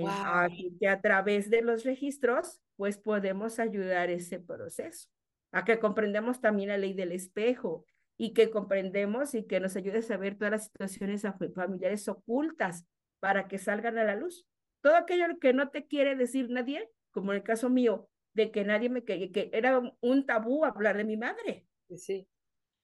[0.07, 5.09] Así que a través de los registros, pues podemos ayudar ese proceso,
[5.53, 9.99] a que comprendamos también la ley del espejo y que comprendemos y que nos ayude
[9.99, 11.23] a saber todas las situaciones
[11.55, 12.85] familiares ocultas
[13.21, 14.45] para que salgan a la luz.
[14.81, 18.65] Todo aquello que no te quiere decir nadie, como en el caso mío, de que
[18.65, 21.67] nadie me que, que era un tabú hablar de mi madre.
[21.97, 22.29] Sí.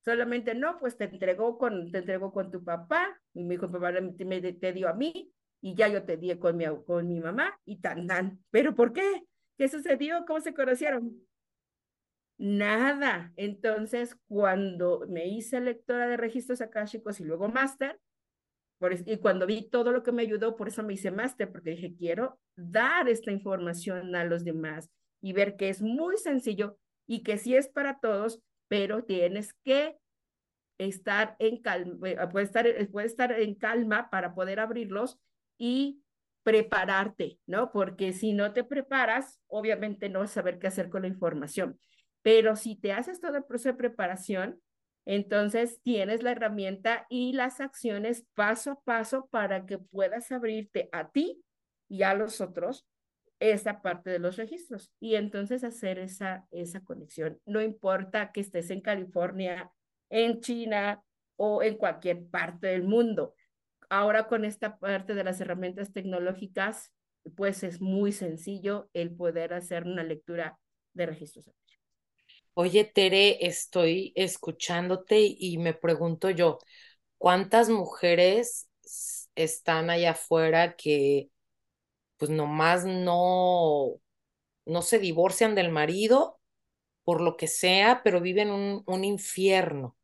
[0.04, 3.92] Solamente no, pues te entregó con, te entregó con tu papá, y mi hijo papá
[3.92, 7.60] te, te dio a mí, y ya yo te di con mi, con mi mamá,
[7.66, 8.42] y tan, tan.
[8.50, 9.24] ¿Pero por qué?
[9.58, 10.24] ¿Qué sucedió?
[10.26, 11.20] ¿Cómo se conocieron?
[12.38, 13.34] Nada.
[13.36, 18.00] Entonces, cuando me hice lectora de registros akáshicos y luego máster,
[19.04, 21.94] y cuando vi todo lo que me ayudó, por eso me hice máster, porque dije,
[21.94, 27.38] quiero dar esta información a los demás y ver que es muy sencillo y que
[27.38, 29.96] sí es para todos, pero tienes que
[30.78, 35.18] estar en calma, eh, puede estar, eh, puede estar en calma para poder abrirlos
[35.58, 36.02] y
[36.42, 37.70] prepararte, ¿no?
[37.70, 41.78] Porque si no te preparas, obviamente no vas a saber qué hacer con la información.
[42.22, 44.60] Pero si te haces todo el proceso de preparación,
[45.04, 51.10] entonces tienes la herramienta y las acciones paso a paso para que puedas abrirte a
[51.10, 51.42] ti
[51.88, 52.86] y a los otros
[53.40, 57.40] esa parte de los registros y entonces hacer esa, esa conexión.
[57.46, 59.72] No importa que estés en California,
[60.10, 61.02] en China
[61.36, 63.34] o en cualquier parte del mundo.
[63.88, 66.92] Ahora con esta parte de las herramientas tecnológicas,
[67.34, 70.58] pues es muy sencillo el poder hacer una lectura
[70.92, 71.50] de registros.
[72.54, 76.58] Oye, Tere, estoy escuchándote y me pregunto yo,
[77.16, 78.68] ¿cuántas mujeres
[79.34, 81.30] están allá afuera que
[82.20, 83.96] pues nomás no,
[84.66, 86.40] no se divorcian del marido
[87.04, 89.96] por lo que sea, pero viven un, un infierno.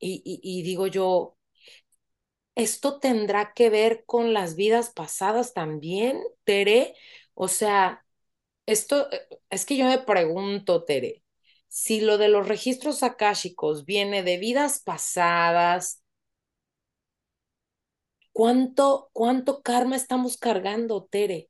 [0.00, 1.36] y, digo yo,
[2.54, 6.94] ¿esto tendrá que ver con las vidas pasadas también, Tere?
[7.34, 8.04] O sea,
[8.66, 11.24] esto eh, es que yo me pregunto, Tere,
[11.68, 16.02] si lo de los registros akáshicos viene de vidas pasadas,
[18.32, 21.48] ¿cuánto, cuánto karma estamos cargando, Tere?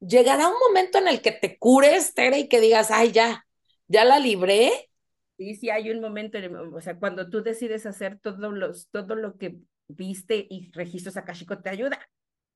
[0.00, 3.46] llegará un momento en el que te cures, Tere, y que digas, ay, ya,
[3.88, 4.90] ya la libré.
[5.36, 6.38] Sí, sí, hay un momento,
[6.74, 9.56] o sea, cuando tú decides hacer todo, los, todo lo que
[9.88, 11.98] viste y registros akáshicos te ayuda.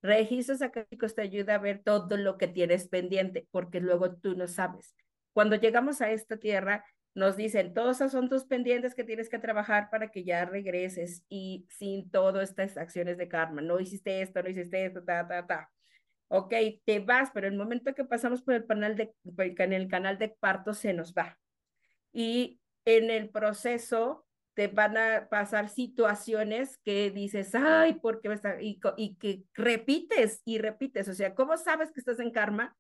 [0.03, 4.49] Registros akáshicos te ayuda a ver todo lo que tienes pendiente, porque luego tú no
[4.49, 4.95] sabes.
[5.33, 9.39] Cuando llegamos a esta tierra, nos dicen, todos esos son tus pendientes que tienes que
[9.39, 13.63] trabajar para que ya regreses y sin todas estas acciones de karma.
[13.63, 15.71] No hiciste esto, no hiciste esto, ta, ta, ta
[16.29, 16.53] ok,
[16.85, 20.29] te vas, pero el momento que pasamos por el, canal de, en el canal de
[20.29, 21.39] parto se nos va.
[22.13, 28.35] Y en el proceso te van a pasar situaciones que dices, ay, ¿por qué me
[28.37, 28.61] está?
[28.61, 31.09] Y, y que repites y repites.
[31.09, 32.77] O sea, ¿cómo sabes que estás en karma?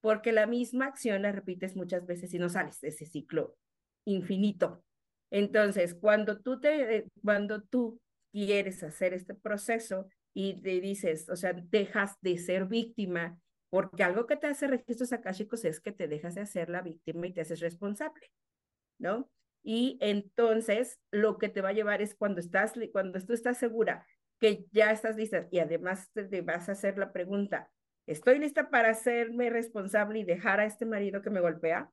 [0.00, 3.56] Porque la misma acción la repites muchas veces y no sales de ese ciclo
[4.04, 4.82] infinito.
[5.30, 8.00] Entonces, cuando tú, te, cuando tú
[8.32, 13.38] quieres hacer este proceso, y te dices, o sea, dejas de ser víctima,
[13.70, 17.26] porque algo que te hace registros akáshicos es que te dejas de hacer la víctima
[17.26, 18.30] y te haces responsable,
[18.98, 19.30] ¿no?
[19.62, 24.06] Y entonces lo que te va a llevar es cuando estás, cuando tú estás segura
[24.40, 27.70] que ya estás lista y además te, vas a hacer la pregunta,
[28.06, 31.90] ¿estoy lista para hacerme responsable y dejar a este marido que me golpea?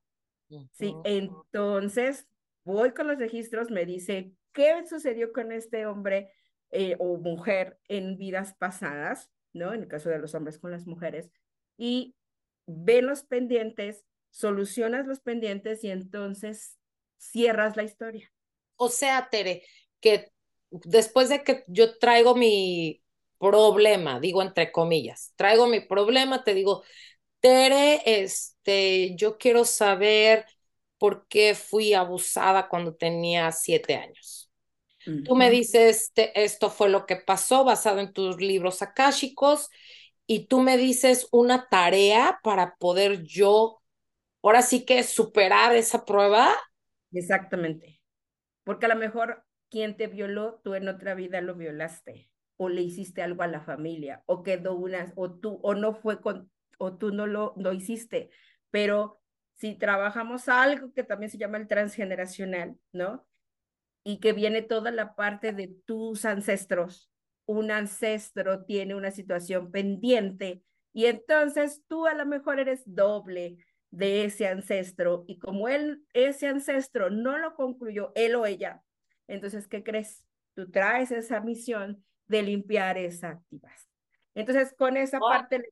[0.72, 2.26] Sí, entonces
[2.64, 6.32] voy con los registros, me dice, ¿qué sucedió con este hombre?
[6.70, 9.74] Eh, o mujer en vidas pasadas, ¿no?
[9.74, 11.30] En el caso de los hombres con las mujeres,
[11.76, 12.14] y
[12.66, 16.78] ven los pendientes, solucionas los pendientes y entonces
[17.18, 18.32] cierras la historia.
[18.76, 19.64] O sea, Tere,
[20.00, 20.32] que
[20.70, 23.02] después de que yo traigo mi
[23.38, 26.84] problema, digo entre comillas, traigo mi problema, te digo,
[27.42, 30.46] Tere, este, yo quiero saber
[30.98, 34.50] por qué fui abusada cuando tenía siete años.
[35.24, 39.70] Tú me dices, esto fue lo que pasó basado en tus libros akáshicos
[40.26, 43.82] y tú me dices una tarea para poder yo,
[44.42, 46.54] ahora sí que superar esa prueba.
[47.12, 48.00] Exactamente.
[48.64, 52.82] Porque a lo mejor quien te violó, tú en otra vida lo violaste o le
[52.82, 56.51] hiciste algo a la familia o quedó una, o tú, o no fue con,
[56.82, 58.30] o tú no lo, no hiciste.
[58.70, 59.20] Pero
[59.54, 63.26] si trabajamos algo que también se llama el transgeneracional, ¿no?
[64.04, 67.10] y que viene toda la parte de tus ancestros.
[67.46, 73.58] Un ancestro tiene una situación pendiente y entonces tú a lo mejor eres doble
[73.90, 78.82] de ese ancestro y como él, ese ancestro no lo concluyó, él o ella,
[79.28, 80.24] entonces, ¿qué crees?
[80.54, 83.91] Tú traes esa misión de limpiar esa activas.
[84.34, 85.62] Entonces, con esa parte,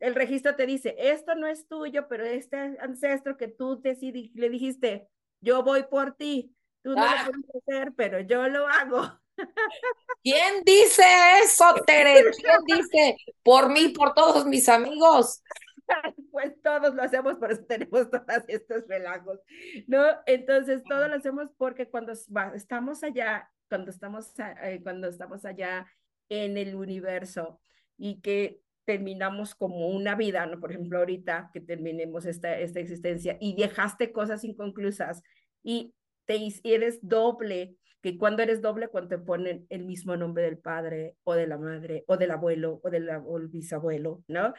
[0.00, 4.50] el registro te dice, esto no es tuyo, pero este ancestro que tú decidí, le
[4.50, 5.08] dijiste,
[5.40, 7.26] yo voy por ti, Tú no lo ah.
[7.26, 9.20] puedes hacer, pero yo lo hago.
[10.22, 11.02] ¿Quién dice
[11.42, 12.24] eso, Tere?
[12.36, 15.42] ¿Quién dice por mí, por todos mis amigos?
[16.30, 19.40] Pues todos lo hacemos, por eso tenemos todos estos relajos,
[19.86, 20.04] ¿no?
[20.26, 22.12] Entonces, todo lo hacemos porque cuando
[22.54, 25.90] estamos allá, cuando estamos, eh, cuando estamos allá
[26.28, 27.58] en el universo
[27.98, 30.58] y que terminamos como una vida, ¿no?
[30.60, 35.22] Por ejemplo, ahorita que terminemos esta, esta existencia y dejaste cosas inconclusas
[35.62, 35.92] y
[36.24, 41.16] te eres doble, que cuando eres doble, cuando te ponen el mismo nombre del padre
[41.24, 43.10] o de la madre o del abuelo o del
[43.48, 44.54] bisabuelo, ¿no?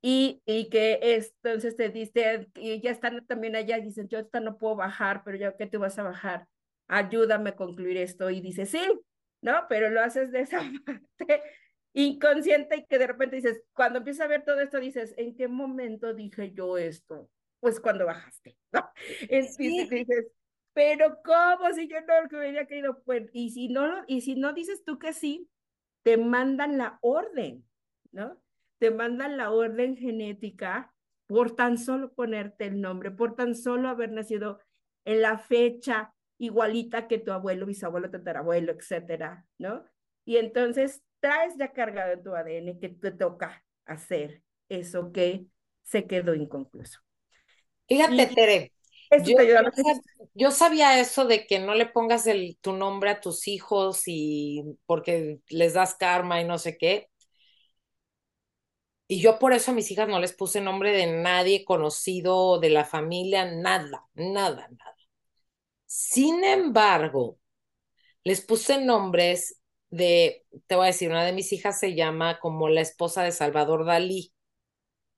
[0.00, 4.40] Y, y que entonces te dice, y ya están también allá, y dicen, yo esta
[4.40, 6.46] no puedo bajar, pero ya que te vas a bajar,
[6.88, 8.28] ayúdame a concluir esto.
[8.30, 8.82] Y dice, sí,
[9.40, 9.66] ¿no?
[9.68, 11.42] Pero lo haces de esa parte
[11.94, 15.48] inconsciente y que de repente dices, cuando empiezas a ver todo esto, dices, ¿en qué
[15.48, 17.28] momento dije yo esto?
[17.60, 18.88] Pues cuando bajaste, ¿no?
[19.56, 19.88] Sí.
[19.88, 20.26] dices,
[20.72, 23.02] pero ¿cómo si yo no que hubiera querido?
[23.04, 25.48] Pues, y si no, y si no dices tú que sí,
[26.02, 27.64] te mandan la orden,
[28.10, 28.40] ¿no?
[28.78, 30.92] Te mandan la orden genética
[31.26, 34.58] por tan solo ponerte el nombre, por tan solo haber nacido
[35.04, 39.84] en la fecha igualita que tu abuelo, bisabuelo, tatarabuelo, etcétera, ¿no?
[40.24, 45.46] Y entonces traes ya cargado en tu ADN que te toca hacer eso que
[45.82, 46.98] se quedó inconcluso.
[47.86, 48.72] Fíjate, Tere,
[50.34, 54.62] yo, sabía eso de que no le pongas el, tu nombre a tus hijos y
[54.86, 57.08] porque les das karma y no sé qué.
[59.06, 62.70] Y yo por eso a mis hijas no les puse nombre de nadie conocido de
[62.70, 64.96] la familia, nada, nada, nada.
[65.86, 67.38] Sin embargo,
[68.24, 69.61] les puse nombres
[69.92, 73.30] de, te voy a decir, una de mis hijas se llama como la esposa de
[73.30, 74.32] Salvador Dalí,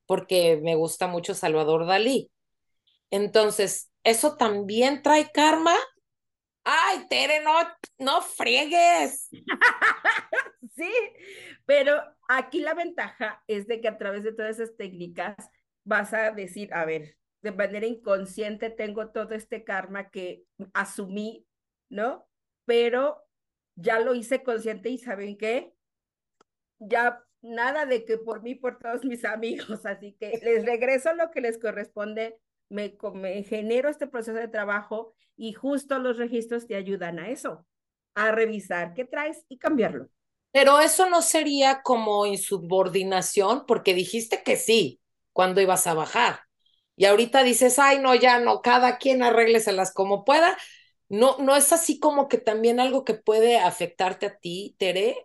[0.05, 2.31] porque me gusta mucho Salvador Dalí.
[3.11, 5.75] Entonces, ¿eso también trae karma?
[6.65, 7.53] Ay, Tere, no,
[7.99, 9.29] no friegues.
[10.75, 10.93] sí,
[11.67, 15.37] pero aquí la ventaja es de que a través de todas esas técnicas
[15.85, 21.47] vas a decir, a ver, de manera inconsciente tengo todo este karma que asumí,
[21.91, 22.27] ¿no?
[22.65, 23.24] Pero
[23.77, 25.75] ya lo hice consciente y ¿saben qué?
[26.79, 31.31] Ya nada de que por mí, por todos mis amigos, así que les regreso lo
[31.31, 36.77] que les corresponde, me, me genero este proceso de trabajo y justo los registros te
[36.77, 37.67] ayudan a eso,
[38.15, 40.09] a revisar qué traes y cambiarlo.
[40.53, 45.01] Pero eso no sería como insubordinación, porque dijiste que sí
[45.33, 46.41] cuando ibas a bajar.
[46.97, 50.57] Y ahorita dices, ay, no, ya no, cada quien arrégleselas como pueda.
[51.09, 55.17] No, no es así como que también algo que puede afectarte a ti, Tere.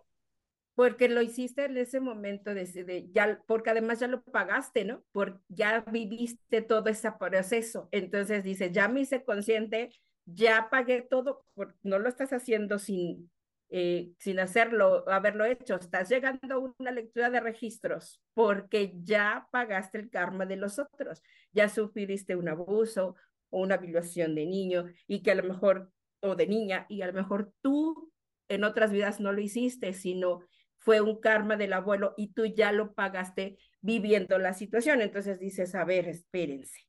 [0.74, 5.02] Porque lo hiciste en ese momento de, de ya, porque además ya lo pagaste, ¿no?
[5.12, 7.88] Porque ya viviste todo ese proceso.
[7.92, 9.90] Entonces dices, ya me hice consciente,
[10.24, 11.44] ya pagué todo,
[11.82, 13.30] no lo estás haciendo sin,
[13.68, 15.74] eh, sin hacerlo, haberlo hecho.
[15.76, 21.22] Estás llegando a una lectura de registros porque ya pagaste el karma de los otros,
[21.52, 23.16] ya sufriste un abuso
[23.50, 27.06] o una violación de niño y que a lo mejor, o de niña, y a
[27.06, 28.10] lo mejor tú
[28.48, 30.40] en otras vidas no lo hiciste, sino
[30.78, 35.02] fue un karma del abuelo y tú ya lo pagaste viviendo la situación.
[35.02, 36.80] Entonces dices, a ver, espérense,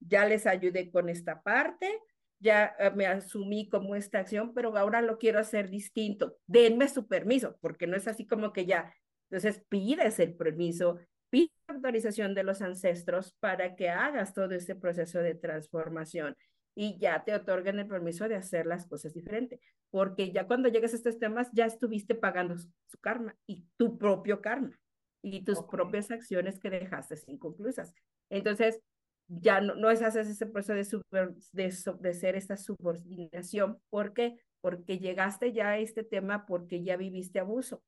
[0.00, 2.00] ya les ayudé con esta parte,
[2.40, 6.36] ya eh, me asumí como esta acción, pero ahora lo quiero hacer distinto.
[6.46, 8.94] Denme su permiso, porque no es así como que ya.
[9.30, 10.98] Entonces pides el permiso,
[11.30, 16.36] pides autorización de los ancestros para que hagas todo este proceso de transformación
[16.74, 19.60] y ya te otorgan el permiso de hacer las cosas diferentes,
[19.90, 22.68] porque ya cuando llegas a estos temas ya estuviste pagando su,
[23.00, 24.78] karma y tu propio karma
[25.20, 27.92] y tus propias acciones que dejaste inconclusas.
[28.30, 28.80] Entonces,
[29.26, 33.78] ya no, no es hacer ese proceso de, de, de, ser esta subordinación.
[33.90, 34.38] ¿Por qué?
[34.60, 37.82] Porque llegaste ya a este tema porque ya viviste abuso.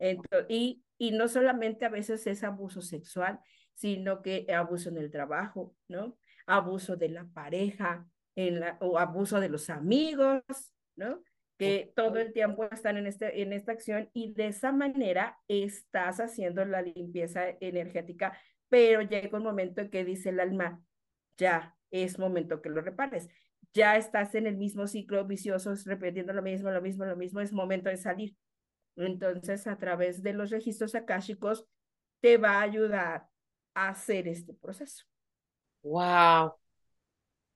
[0.00, 3.38] Entonces, y, y no solamente a veces es abuso sexual,
[3.74, 6.18] sino que abuso en el trabajo, ¿no?
[6.46, 10.42] Abuso de la pareja, en la, o abuso de los amigos,
[10.96, 11.22] ¿no?
[11.56, 16.18] Que todo el tiempo están en, este, en esta acción y de esa manera estás
[16.18, 18.32] haciendo la limpieza energética
[18.70, 20.80] pero llega un momento en que dice el alma,
[21.36, 23.28] ya es momento que lo repares.
[23.74, 27.52] Ya estás en el mismo ciclo vicioso, repitiendo lo mismo, lo mismo, lo mismo, es
[27.52, 28.36] momento de salir.
[29.04, 31.66] Entonces, a través de los registros akáshicos,
[32.20, 33.28] te va a ayudar
[33.74, 35.04] a hacer este proceso.
[35.82, 36.56] Wow.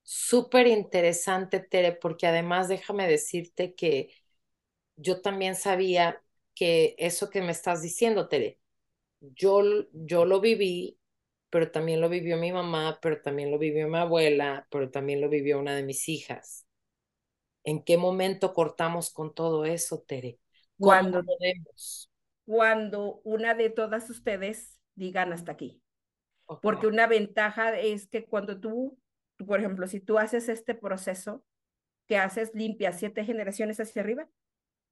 [0.02, 4.10] Súper interesante, Tere, porque además déjame decirte que
[4.96, 6.22] yo también sabía
[6.54, 8.60] que eso que me estás diciendo, Tere,
[9.20, 10.98] yo, yo lo viví
[11.50, 15.28] pero también lo vivió mi mamá, pero también lo vivió mi abuela, pero también lo
[15.30, 16.66] vivió una de mis hijas.
[17.64, 20.40] ¿En qué momento cortamos con todo eso, Tere?
[20.78, 22.10] Cuando podemos?
[22.44, 25.80] Cuando una de todas ustedes digan hasta aquí.
[26.60, 28.98] Porque una ventaja es que cuando tú,
[29.46, 31.44] por ejemplo, si tú haces este proceso,
[32.06, 34.28] que haces limpia siete generaciones hacia arriba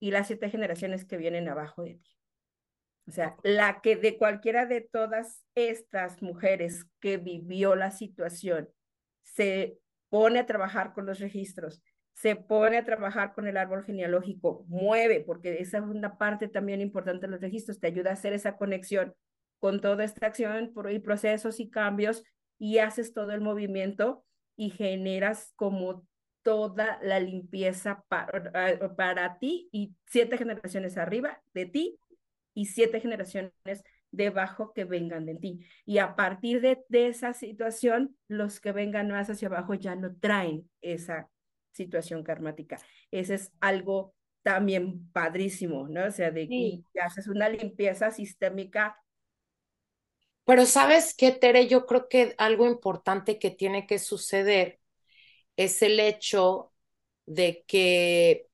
[0.01, 2.11] y las siete generaciones que vienen abajo de ti.
[3.07, 8.69] O sea, la que de cualquiera de todas estas mujeres que vivió la situación
[9.23, 11.83] se pone a trabajar con los registros,
[12.15, 16.81] se pone a trabajar con el árbol genealógico, mueve, porque esa es una parte también
[16.81, 19.15] importante de los registros, te ayuda a hacer esa conexión
[19.59, 22.25] con toda esta acción y procesos y cambios
[22.59, 24.25] y haces todo el movimiento
[24.57, 26.07] y generas como
[26.43, 31.99] toda la limpieza para, para ti y siete generaciones arriba de ti
[32.55, 33.53] y siete generaciones
[34.11, 35.67] debajo que vengan de ti.
[35.87, 40.15] Y a partir de, de esa situación, los que vengan más hacia abajo ya no
[40.17, 41.31] traen esa
[41.73, 42.79] situación karmática.
[43.11, 46.07] Ese es algo también padrísimo, ¿no?
[46.07, 48.99] O sea, de que haces una limpieza sistémica.
[50.45, 54.81] Pero sabes qué, Tere, yo creo que algo importante que tiene que suceder
[55.57, 56.73] es el hecho
[57.27, 58.49] de que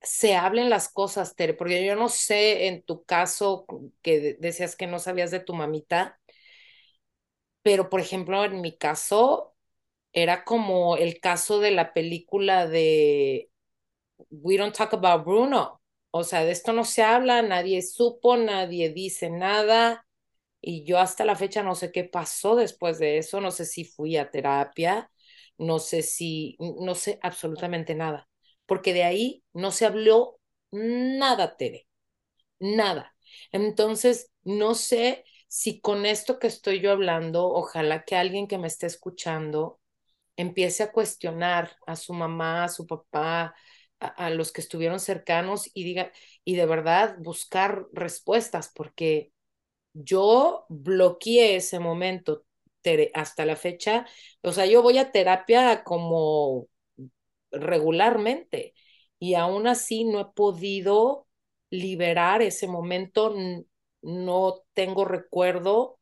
[0.00, 3.66] se hablen las cosas, Tere, porque yo no sé en tu caso
[4.02, 6.20] que decías que no sabías de tu mamita,
[7.62, 9.51] pero por ejemplo en mi caso
[10.12, 13.50] era como el caso de la película de
[14.30, 18.90] We Don't Talk About Bruno, o sea, de esto no se habla, nadie supo, nadie
[18.92, 20.06] dice nada.
[20.60, 23.84] Y yo hasta la fecha no sé qué pasó después de eso, no sé si
[23.84, 25.10] fui a terapia,
[25.58, 28.28] no sé si, no sé absolutamente nada,
[28.66, 30.40] porque de ahí no se habló
[30.72, 31.88] nada, Tere,
[32.60, 33.14] nada.
[33.52, 38.68] Entonces, no sé si con esto que estoy yo hablando, ojalá que alguien que me
[38.68, 39.80] esté escuchando
[40.42, 43.54] empiece a cuestionar a su mamá, a su papá,
[44.00, 46.12] a, los que estuvieron cercanos y diga,
[46.44, 49.32] y de verdad buscar respuestas, porque
[49.94, 52.44] yo bloqueé ese momento
[53.14, 54.06] hasta la fecha,
[54.42, 56.66] o sea, yo voy a terapia como
[57.52, 58.74] regularmente
[59.20, 61.28] y aún así no he podido
[61.70, 63.34] liberar ese momento,
[64.02, 66.00] no tengo recuerdo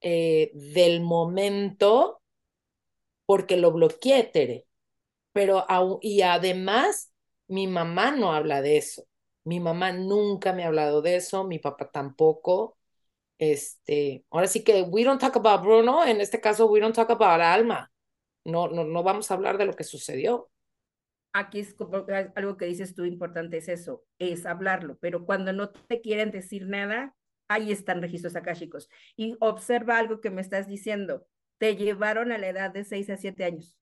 [0.00, 2.22] eh, del momento
[3.26, 4.66] porque lo bloqueé, Tere.
[5.32, 5.66] Pero,
[6.02, 7.12] y además,
[7.48, 9.06] mi mamá no habla de eso.
[9.44, 12.78] Mi mamá nunca me ha hablado de eso, mi papá tampoco.
[13.38, 17.10] Este, ahora sí que we don't talk about Bruno, en este caso we don't talk
[17.10, 17.90] about Alma.
[18.44, 20.50] No, no, no vamos a hablar de lo que sucedió.
[21.32, 21.74] Aquí es
[22.36, 26.68] algo que dices tú importante es eso, es hablarlo, pero cuando no te quieren decir
[26.68, 27.16] nada,
[27.48, 31.26] ahí están registros chicos Y observa algo que me estás diciendo,
[31.58, 33.78] te llevaron a la edad de 6 a 7 años,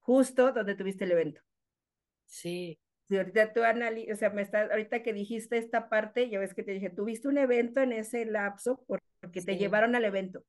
[0.00, 1.40] justo donde tuviste el evento.
[2.26, 2.78] Sí.
[3.08, 6.54] Si ahorita tú analizas, o sea, me estás, ahorita que dijiste esta parte, ya ves
[6.54, 10.44] que te dije, tuviste un evento en ese lapso porque te llevaron al evento.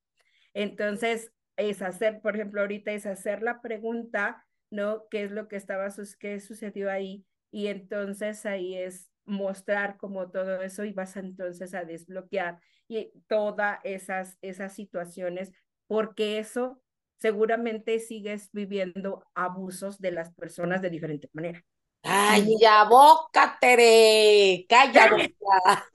[0.54, 5.08] Entonces, es hacer, por ejemplo, ahorita es hacer la pregunta, ¿no?
[5.10, 5.90] ¿Qué es lo que estaba,
[6.20, 7.26] qué sucedió ahí?
[7.52, 13.80] Y entonces ahí es mostrar como todo eso y vas entonces a desbloquear y todas
[13.84, 15.52] esas, esas situaciones,
[15.94, 16.82] porque eso
[17.20, 21.64] seguramente sigues viviendo abusos de las personas de diferente manera.
[22.02, 24.66] ¡Ay, ya boca, Tere!
[24.68, 25.86] ¡Calla boca!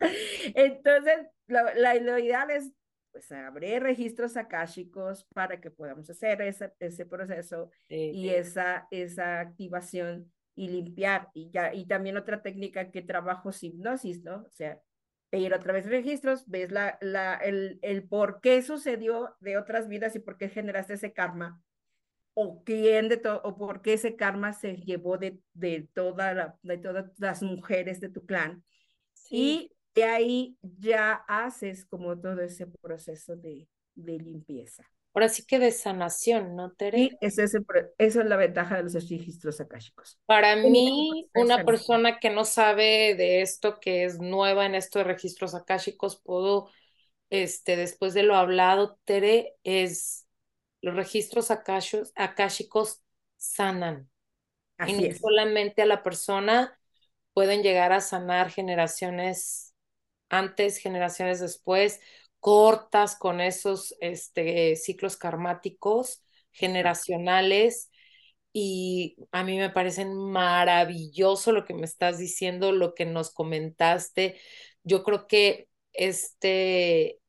[0.54, 2.72] Entonces, la, lo ideal es
[3.12, 10.32] pues abrir registros akáshicos para que podamos hacer ese, ese proceso y esa, esa activación
[10.54, 11.28] y limpiar.
[11.34, 14.36] Y, ya, y también otra técnica que trabajo es hipnosis, ¿no?
[14.36, 14.80] O sea,
[15.38, 19.88] ir a través de registros, ves la, la, el, el por qué sucedió de otras
[19.88, 21.62] vidas y por qué generaste ese karma
[22.34, 26.58] o quién de todo, o por qué ese karma se llevó de, de, toda la,
[26.62, 28.64] de todas las mujeres de tu clan.
[29.30, 34.84] Y de ahí ya haces como todo ese proceso de, de limpieza.
[35.12, 36.98] Ahora sí que de sanación, ¿no, Tere?
[36.98, 37.42] Sí, esa
[37.98, 40.20] es, la ventaja de los registros akáshicos.
[40.26, 45.54] Para mí, una persona que no sabe de esto, que es nueva en estos registros
[45.54, 46.70] akáshicos, puedo,
[47.28, 50.28] este, después de lo hablado, Tere, es
[50.80, 53.02] los registros akáshicos
[53.36, 54.08] sanan.
[54.86, 56.78] y no solamente a la persona,
[57.32, 59.74] pueden llegar a sanar generaciones
[60.28, 62.00] antes, generaciones después,
[62.40, 67.90] cortas con esos este, ciclos karmáticos generacionales.
[68.52, 74.40] Y a mí me parecen maravilloso lo que me estás diciendo, lo que nos comentaste.
[74.82, 77.20] Yo creo que este,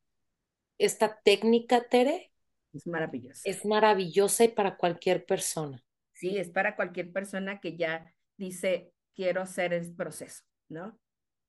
[0.79, 2.31] esta técnica, Tere,
[2.73, 3.41] es maravillosa.
[3.45, 5.83] Es maravillosa y para cualquier persona.
[6.13, 10.97] Sí, es para cualquier persona que ya dice, quiero hacer el proceso, ¿no?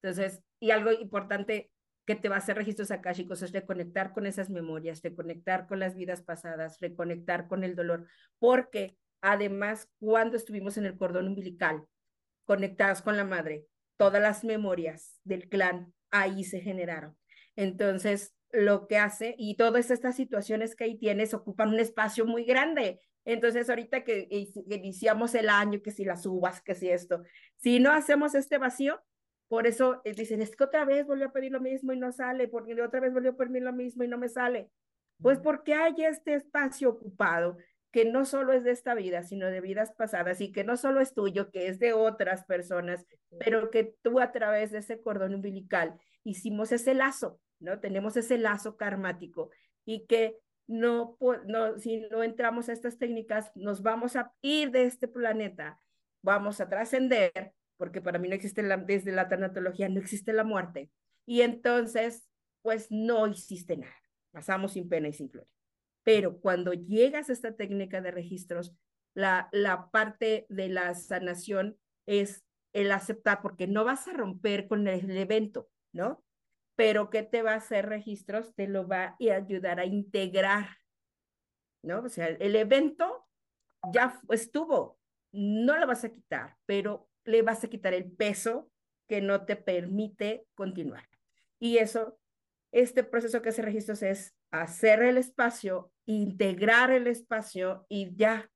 [0.02, 1.70] Entonces, y algo importante
[2.05, 5.94] que te va a hacer registros akáshicos es reconectar con esas memorias, reconectar con las
[5.94, 8.07] vidas pasadas, reconectar con el dolor,
[8.38, 11.84] porque además, cuando estuvimos en el cordón umbilical,
[12.44, 17.16] conectados con la madre, todas las memorias del clan ahí se generaron.
[17.55, 22.44] Entonces, lo que hace y todas estas situaciones que ahí tienes ocupan un espacio muy
[22.44, 23.00] grande.
[23.24, 24.26] Entonces, ahorita que
[24.68, 27.22] iniciamos el año, que si las uvas, que si esto,
[27.59, 29.00] si no hacemos este vacío,
[29.53, 32.11] por eso eh, dicen, es que otra vez volvió a pedir lo mismo y no
[32.11, 34.70] sale, porque otra vez volvió a pedir lo mismo y no me sale.
[35.20, 37.59] Pues porque hay este espacio ocupado
[37.90, 41.03] que no solo es de esta vida, sino de vidas pasadas y que no solo
[41.03, 43.05] es tuyo, que es de otras personas,
[43.38, 47.78] pero que tú a través de ese cordón umbilical hicimos ese lazo ¿no?
[47.78, 49.50] Tenemos ese lazo karmático
[49.84, 54.84] y que no, no, si no entramos a estas técnicas, nos vamos a ir de
[54.84, 55.78] este planeta,
[56.22, 60.45] vamos a trascender, porque para mí no existe, la, desde la tanatología, no existe la
[60.45, 60.91] muerte.
[61.27, 62.29] Y entonces,
[62.62, 63.97] pues no hiciste nada,
[64.31, 65.51] pasamos sin pena y sin gloria.
[66.05, 68.75] Pero cuando llegas a esta técnica de registros,
[69.14, 74.89] la, la parte de la sanación es el aceptar, porque no vas a romper con
[74.89, 76.25] el evento, ¿no?
[76.77, 78.55] pero ¿qué te va a hacer registros?
[78.55, 80.79] Te lo va a ayudar a integrar,
[81.83, 82.01] ¿no?
[82.01, 83.27] O sea, el evento
[83.93, 84.99] ya estuvo,
[85.33, 88.70] no lo vas a quitar, pero le vas a quitar el peso
[89.09, 91.09] que no te permite continuar.
[91.59, 92.18] Y eso,
[92.73, 98.51] este proceso que hace registros es hacer el espacio, integrar el espacio y ya,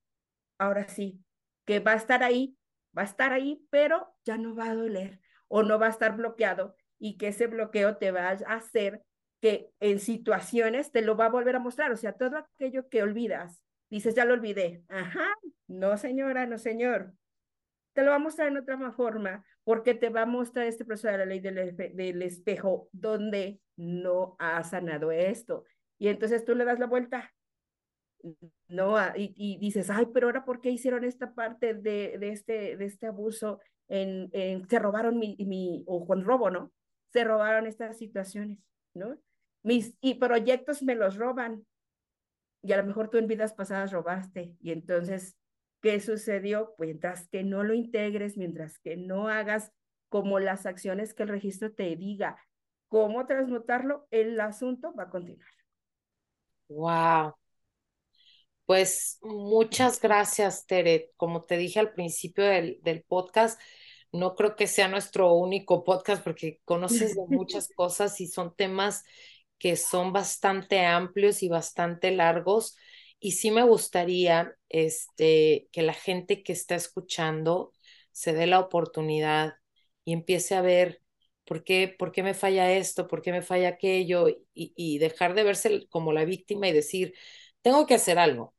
[0.58, 1.20] ahora sí,
[1.64, 2.56] que va a estar ahí,
[2.96, 6.16] va a estar ahí, pero ya no va a doler o no va a estar
[6.16, 9.02] bloqueado y que ese bloqueo te va a hacer
[9.40, 13.02] que en situaciones te lo va a volver a mostrar, o sea, todo aquello que
[13.02, 15.26] olvidas, dices, ya lo olvidé, ajá,
[15.66, 17.12] no señora, no señor,
[17.96, 21.08] te lo va a mostrar en otra forma, porque te va a mostrar este proceso
[21.08, 25.64] de la ley del, del espejo donde no ha sanado esto.
[25.98, 27.32] Y entonces tú le das la vuelta
[28.68, 32.76] no, y, y, dices, ay, pero ahora, ¿por qué hicieron esta parte de, de, este,
[32.76, 33.60] de este abuso?
[33.88, 36.72] En, en, se robaron mi, mi, o con robo, ¿no?
[37.12, 38.58] Se robaron estas situaciones,
[38.94, 39.16] ¿no?
[39.62, 41.64] Mis y proyectos me los roban.
[42.62, 44.56] Y a lo mejor tú en vidas pasadas robaste.
[44.60, 45.36] Y entonces,
[45.82, 46.74] ¿qué sucedió?
[46.76, 49.72] Pues mientras que no lo integres, mientras que no hagas
[50.08, 52.38] como las acciones que el registro te diga
[52.88, 55.48] cómo transmutarlo, el asunto va a continuar.
[56.68, 57.34] Wow.
[58.64, 61.12] Pues muchas gracias, Tere.
[61.16, 63.60] Como te dije al principio del, del podcast,
[64.12, 69.04] no creo que sea nuestro único podcast porque conoces de muchas cosas y son temas
[69.58, 72.76] que son bastante amplios y bastante largos.
[73.18, 77.72] Y sí me gustaría este, que la gente que está escuchando
[78.12, 79.54] se dé la oportunidad
[80.04, 81.02] y empiece a ver
[81.44, 85.34] por qué, por qué me falla esto, por qué me falla aquello, y, y dejar
[85.34, 87.14] de verse como la víctima y decir,
[87.62, 88.54] tengo que hacer algo,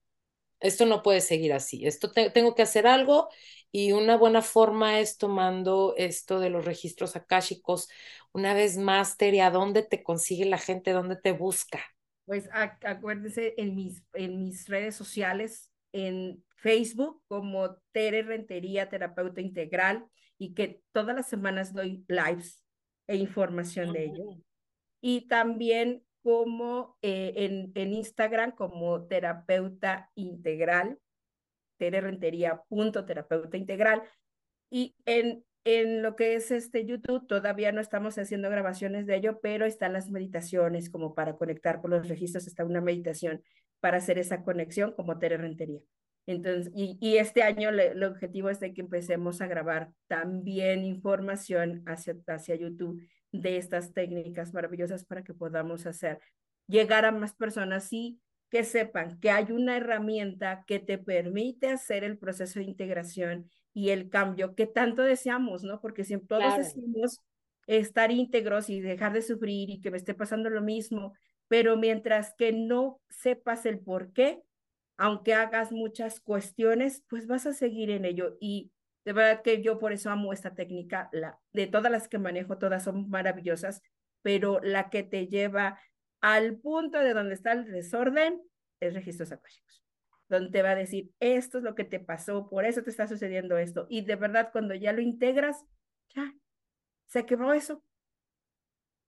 [0.60, 3.30] esto no puede seguir así, esto tengo que hacer algo
[3.72, 7.90] y una buena forma es tomando esto de los registros akáshicos.
[8.34, 10.92] Una vez más, Tere, ¿a dónde te consigue la gente?
[10.94, 11.80] ¿Dónde te busca?
[12.28, 20.06] Pues acuérdense en mis, en mis redes sociales, en Facebook como Tere Rentería, terapeuta integral,
[20.38, 22.66] y que todas las semanas doy lives
[23.08, 24.26] e información de ello.
[25.00, 31.00] Y también como eh, en, en Instagram como terapeuta integral,
[31.78, 34.04] terapeuta integral.
[34.70, 39.42] Y en, en lo que es este YouTube, todavía no estamos haciendo grabaciones de ello,
[39.42, 43.44] pero están las meditaciones como para conectar con los registros, está una meditación
[43.82, 45.82] para hacer esa conexión como Tere Rentería.
[46.26, 52.16] Entonces, y, este año el objetivo es de que empecemos a grabar también información hacia,
[52.28, 56.22] hacia YouTube de estas técnicas maravillosas para que podamos hacer
[56.68, 62.06] llegar a más personas y que sepan que hay una herramienta que te permite hacer
[62.06, 65.80] el proceso de integración y el cambio que tanto deseamos, ¿no?
[65.80, 67.22] Porque siempre todos decimos
[67.68, 71.14] estar íntegros y dejar de sufrir y que me esté pasando lo mismo,
[71.48, 74.42] pero mientras que no sepas el por qué,
[74.98, 78.72] aunque hagas muchas cuestiones, pues vas a seguir en ello y
[79.06, 81.08] de verdad que yo por eso amo esta técnica.
[81.12, 83.84] La, de todas las que manejo, todas son maravillosas,
[84.24, 85.80] pero la que te lleva
[86.20, 88.42] al punto de donde está el desorden
[88.80, 89.84] es registros akáshicos,
[90.30, 93.08] donde te va a decir, esto es lo que te pasó, por eso te está
[93.08, 93.88] sucediendo esto.
[93.90, 95.66] Y de verdad, cuando ya lo integras,
[96.16, 96.34] ya,
[97.08, 97.84] se quebró eso.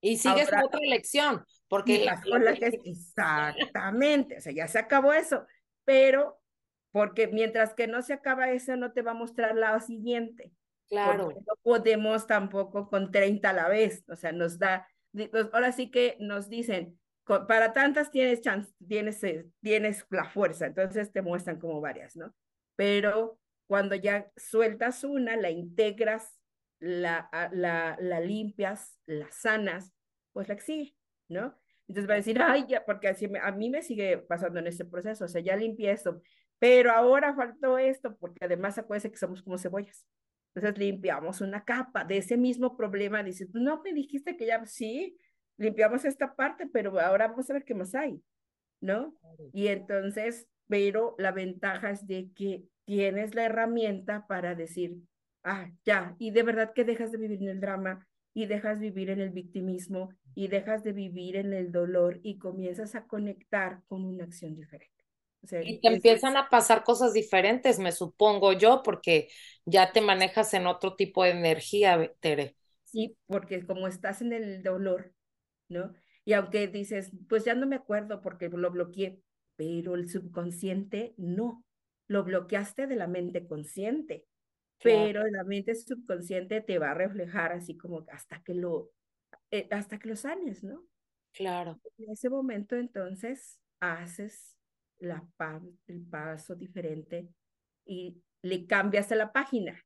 [0.01, 2.79] Y sigues otra, otra lección, porque la, la que...
[2.85, 5.45] Exactamente, o sea, ya se acabó eso,
[5.83, 6.39] pero
[6.91, 10.53] porque mientras que no se acaba eso, no te va a mostrar la siguiente.
[10.89, 11.29] Claro.
[11.29, 15.91] no podemos tampoco con 30 a la vez, o sea, nos da, pues, ahora sí
[15.91, 16.98] que nos dicen,
[17.47, 22.33] para tantas tienes chance, tienes, eh, tienes la fuerza, entonces te muestran como varias, ¿no?
[22.75, 26.39] Pero cuando ya sueltas una, la integras,
[26.79, 29.93] la, la, la limpias, la sanas,
[30.33, 30.95] pues la sigue,
[31.27, 31.55] ¿no?
[31.87, 34.85] Entonces va a decir, ay, ya, porque así a mí me sigue pasando en este
[34.85, 36.21] proceso, o sea, ya limpié esto,
[36.57, 40.05] pero ahora faltó esto, porque además acuérdense que somos como cebollas.
[40.53, 43.23] Entonces limpiamos una capa de ese mismo problema.
[43.23, 45.17] Dices, no me dijiste que ya sí,
[45.59, 48.21] limpiamos esta parte, pero ahora vamos a ver qué más hay,
[48.81, 49.15] ¿no?
[49.53, 54.97] Y entonces, pero la ventaja es de que tienes la herramienta para decir,
[55.43, 58.87] ah, ya, y de verdad que dejas de vivir en el drama y dejas de
[58.89, 63.81] vivir en el victimismo y dejas de vivir en el dolor y comienzas a conectar
[63.87, 64.99] con una acción diferente
[65.63, 69.29] y te empiezan a pasar cosas diferentes, me supongo yo, porque
[69.65, 72.55] ya te manejas en otro tipo de energía, Tere.
[72.85, 75.13] Sí, porque como estás en el dolor,
[75.69, 75.93] ¿no?
[76.25, 79.21] Y aunque dices, pues ya no me acuerdo porque lo bloqueé,
[79.55, 81.63] pero el subconsciente no,
[82.07, 84.25] lo bloqueaste de la mente consciente,
[84.81, 88.91] pero la mente subconsciente te va a reflejar así como hasta que lo,
[89.51, 90.85] eh, hasta que lo sanes, ¿no?
[91.33, 91.79] Claro.
[91.97, 94.57] En ese momento entonces haces
[94.97, 95.25] la,
[95.87, 97.29] el paso diferente
[97.85, 99.83] y le cambias a la página.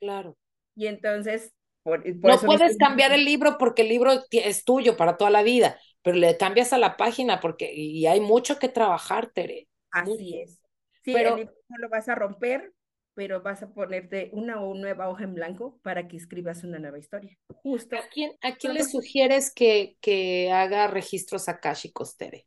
[0.00, 0.36] Claro.
[0.74, 1.54] Y entonces...
[1.84, 6.16] no puedes cambiar el libro porque el libro es tuyo para toda la vida, pero
[6.16, 9.68] le cambias a la página porque y hay mucho que trabajar, Tere.
[9.90, 10.60] Así es.
[11.02, 12.72] Sí, pero no lo vas a romper,
[13.14, 16.98] pero vas a ponerte una o nueva hoja en blanco para que escribas una nueva
[16.98, 17.36] historia.
[17.48, 17.96] Justo.
[17.96, 22.46] ¿A quién, a quién le sugieres que, que haga registros akashicos, Tere?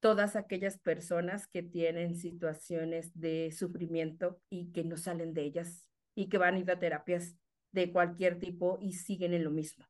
[0.00, 6.28] Todas aquellas personas que tienen situaciones de sufrimiento y que no salen de ellas y
[6.28, 7.36] que van a ir a terapias
[7.74, 9.84] de cualquier tipo y siguen en lo mismo.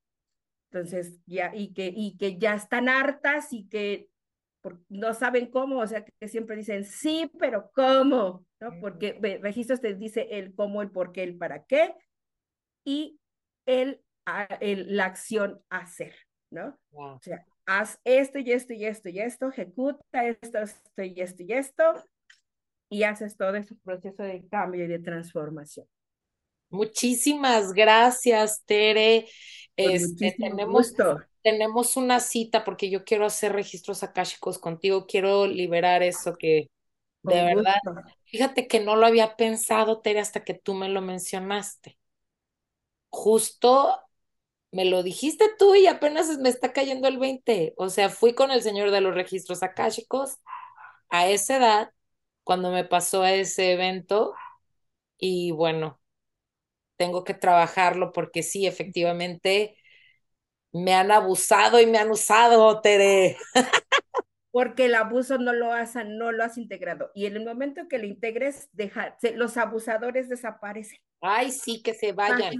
[0.70, 4.08] Entonces, ya, y que, y que ya están hartas y que
[4.88, 8.46] no saben cómo, o sea, que siempre dicen sí, pero ¿cómo?
[8.60, 8.80] ¿No?
[8.80, 11.94] Porque registros te dice el cómo, el por qué, el para qué
[12.84, 13.20] y
[13.66, 14.00] el,
[14.60, 16.14] el la acción hacer,
[16.50, 16.78] ¿no?
[16.92, 21.42] O sea, haz esto y esto y esto y esto, ejecuta esto, esto y esto
[21.42, 22.04] y esto
[22.88, 25.86] y haces todo ese proceso de cambio y de transformación.
[26.74, 29.28] Muchísimas gracias, Tere.
[29.76, 30.92] Este, tenemos,
[31.42, 36.68] tenemos una cita porque yo quiero hacer registros akáshicos contigo, quiero liberar eso que
[37.22, 37.76] de verdad,
[38.24, 41.98] fíjate que no lo había pensado, Tere, hasta que tú me lo mencionaste.
[43.08, 44.00] Justo
[44.72, 47.74] me lo dijiste tú y apenas me está cayendo el 20.
[47.76, 50.38] O sea, fui con el señor de los registros akáshicos
[51.08, 51.92] a esa edad,
[52.42, 54.34] cuando me pasó a ese evento,
[55.16, 56.00] y bueno,
[56.96, 59.76] tengo que trabajarlo porque sí, efectivamente,
[60.72, 63.36] me han abusado y me han usado, Tere.
[64.50, 67.10] Porque el abuso no lo has, no lo has integrado.
[67.12, 70.98] Y en el momento que lo integres, deja, los abusadores desaparecen.
[71.20, 72.54] Ay, sí, que se vayan.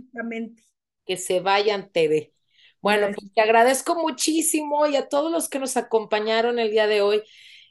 [1.07, 2.33] Que se vayan, Tere.
[2.81, 7.01] Bueno, pues te agradezco muchísimo y a todos los que nos acompañaron el día de
[7.01, 7.23] hoy.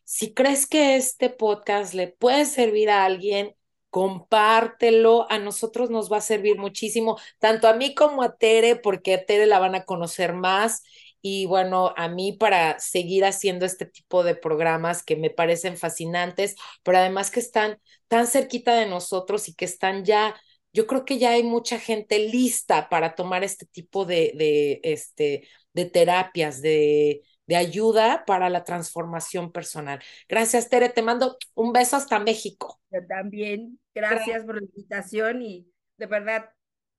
[0.06, 3.54] Si crees que este podcast le puede servir a alguien,
[3.94, 9.14] compártelo, a nosotros nos va a servir muchísimo, tanto a mí como a Tere, porque
[9.14, 10.82] a Tere la van a conocer más.
[11.22, 16.56] Y bueno, a mí para seguir haciendo este tipo de programas que me parecen fascinantes,
[16.82, 20.36] pero además que están tan cerquita de nosotros y que están ya,
[20.74, 25.48] yo creo que ya hay mucha gente lista para tomar este tipo de, de, este,
[25.74, 30.02] de terapias, de, de ayuda para la transformación personal.
[30.30, 30.90] Gracias, Tere.
[30.90, 32.80] Te mando un beso hasta México.
[32.92, 33.80] Yo también.
[33.94, 35.68] Gracias por la invitación y
[35.98, 36.50] de verdad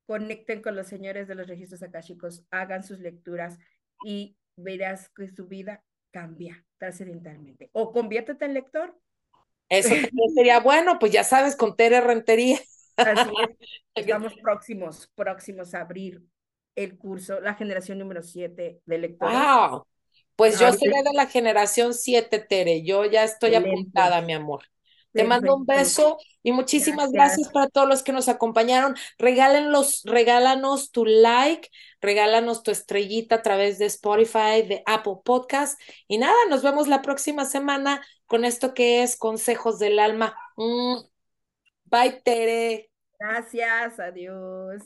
[0.05, 3.57] conecten con los señores de los registros akáshicos, hagan sus lecturas
[4.05, 7.69] y verás que su vida cambia trascendentalmente.
[7.73, 8.97] O conviértete en lector.
[9.69, 9.89] Eso
[10.35, 12.59] sería bueno, pues ya sabes, con Tere Rentería.
[12.97, 13.69] Así es.
[13.95, 16.21] Estamos próximos, próximos a abrir
[16.75, 19.37] el curso, la generación número 7 de lectores.
[19.37, 19.87] ¡Wow!
[20.35, 22.83] Pues yo seré de la generación 7, Tere.
[22.83, 24.63] Yo ya estoy apuntada, mi amor.
[25.15, 27.47] Te mando un beso y muchísimas gracias.
[27.49, 28.95] para todos los que nos acompañaron.
[29.17, 31.69] Regálenlos, regálanos tu like,
[32.01, 35.79] regálanos tu estrellita a través de Spotify, de Apple Podcast.
[36.09, 40.37] Y nada, nos vemos la próxima semana con esto que es Consejos del Alma.
[40.57, 40.97] Mm.
[41.85, 42.91] Bye, Tere.
[43.17, 44.83] Gracias, adiós.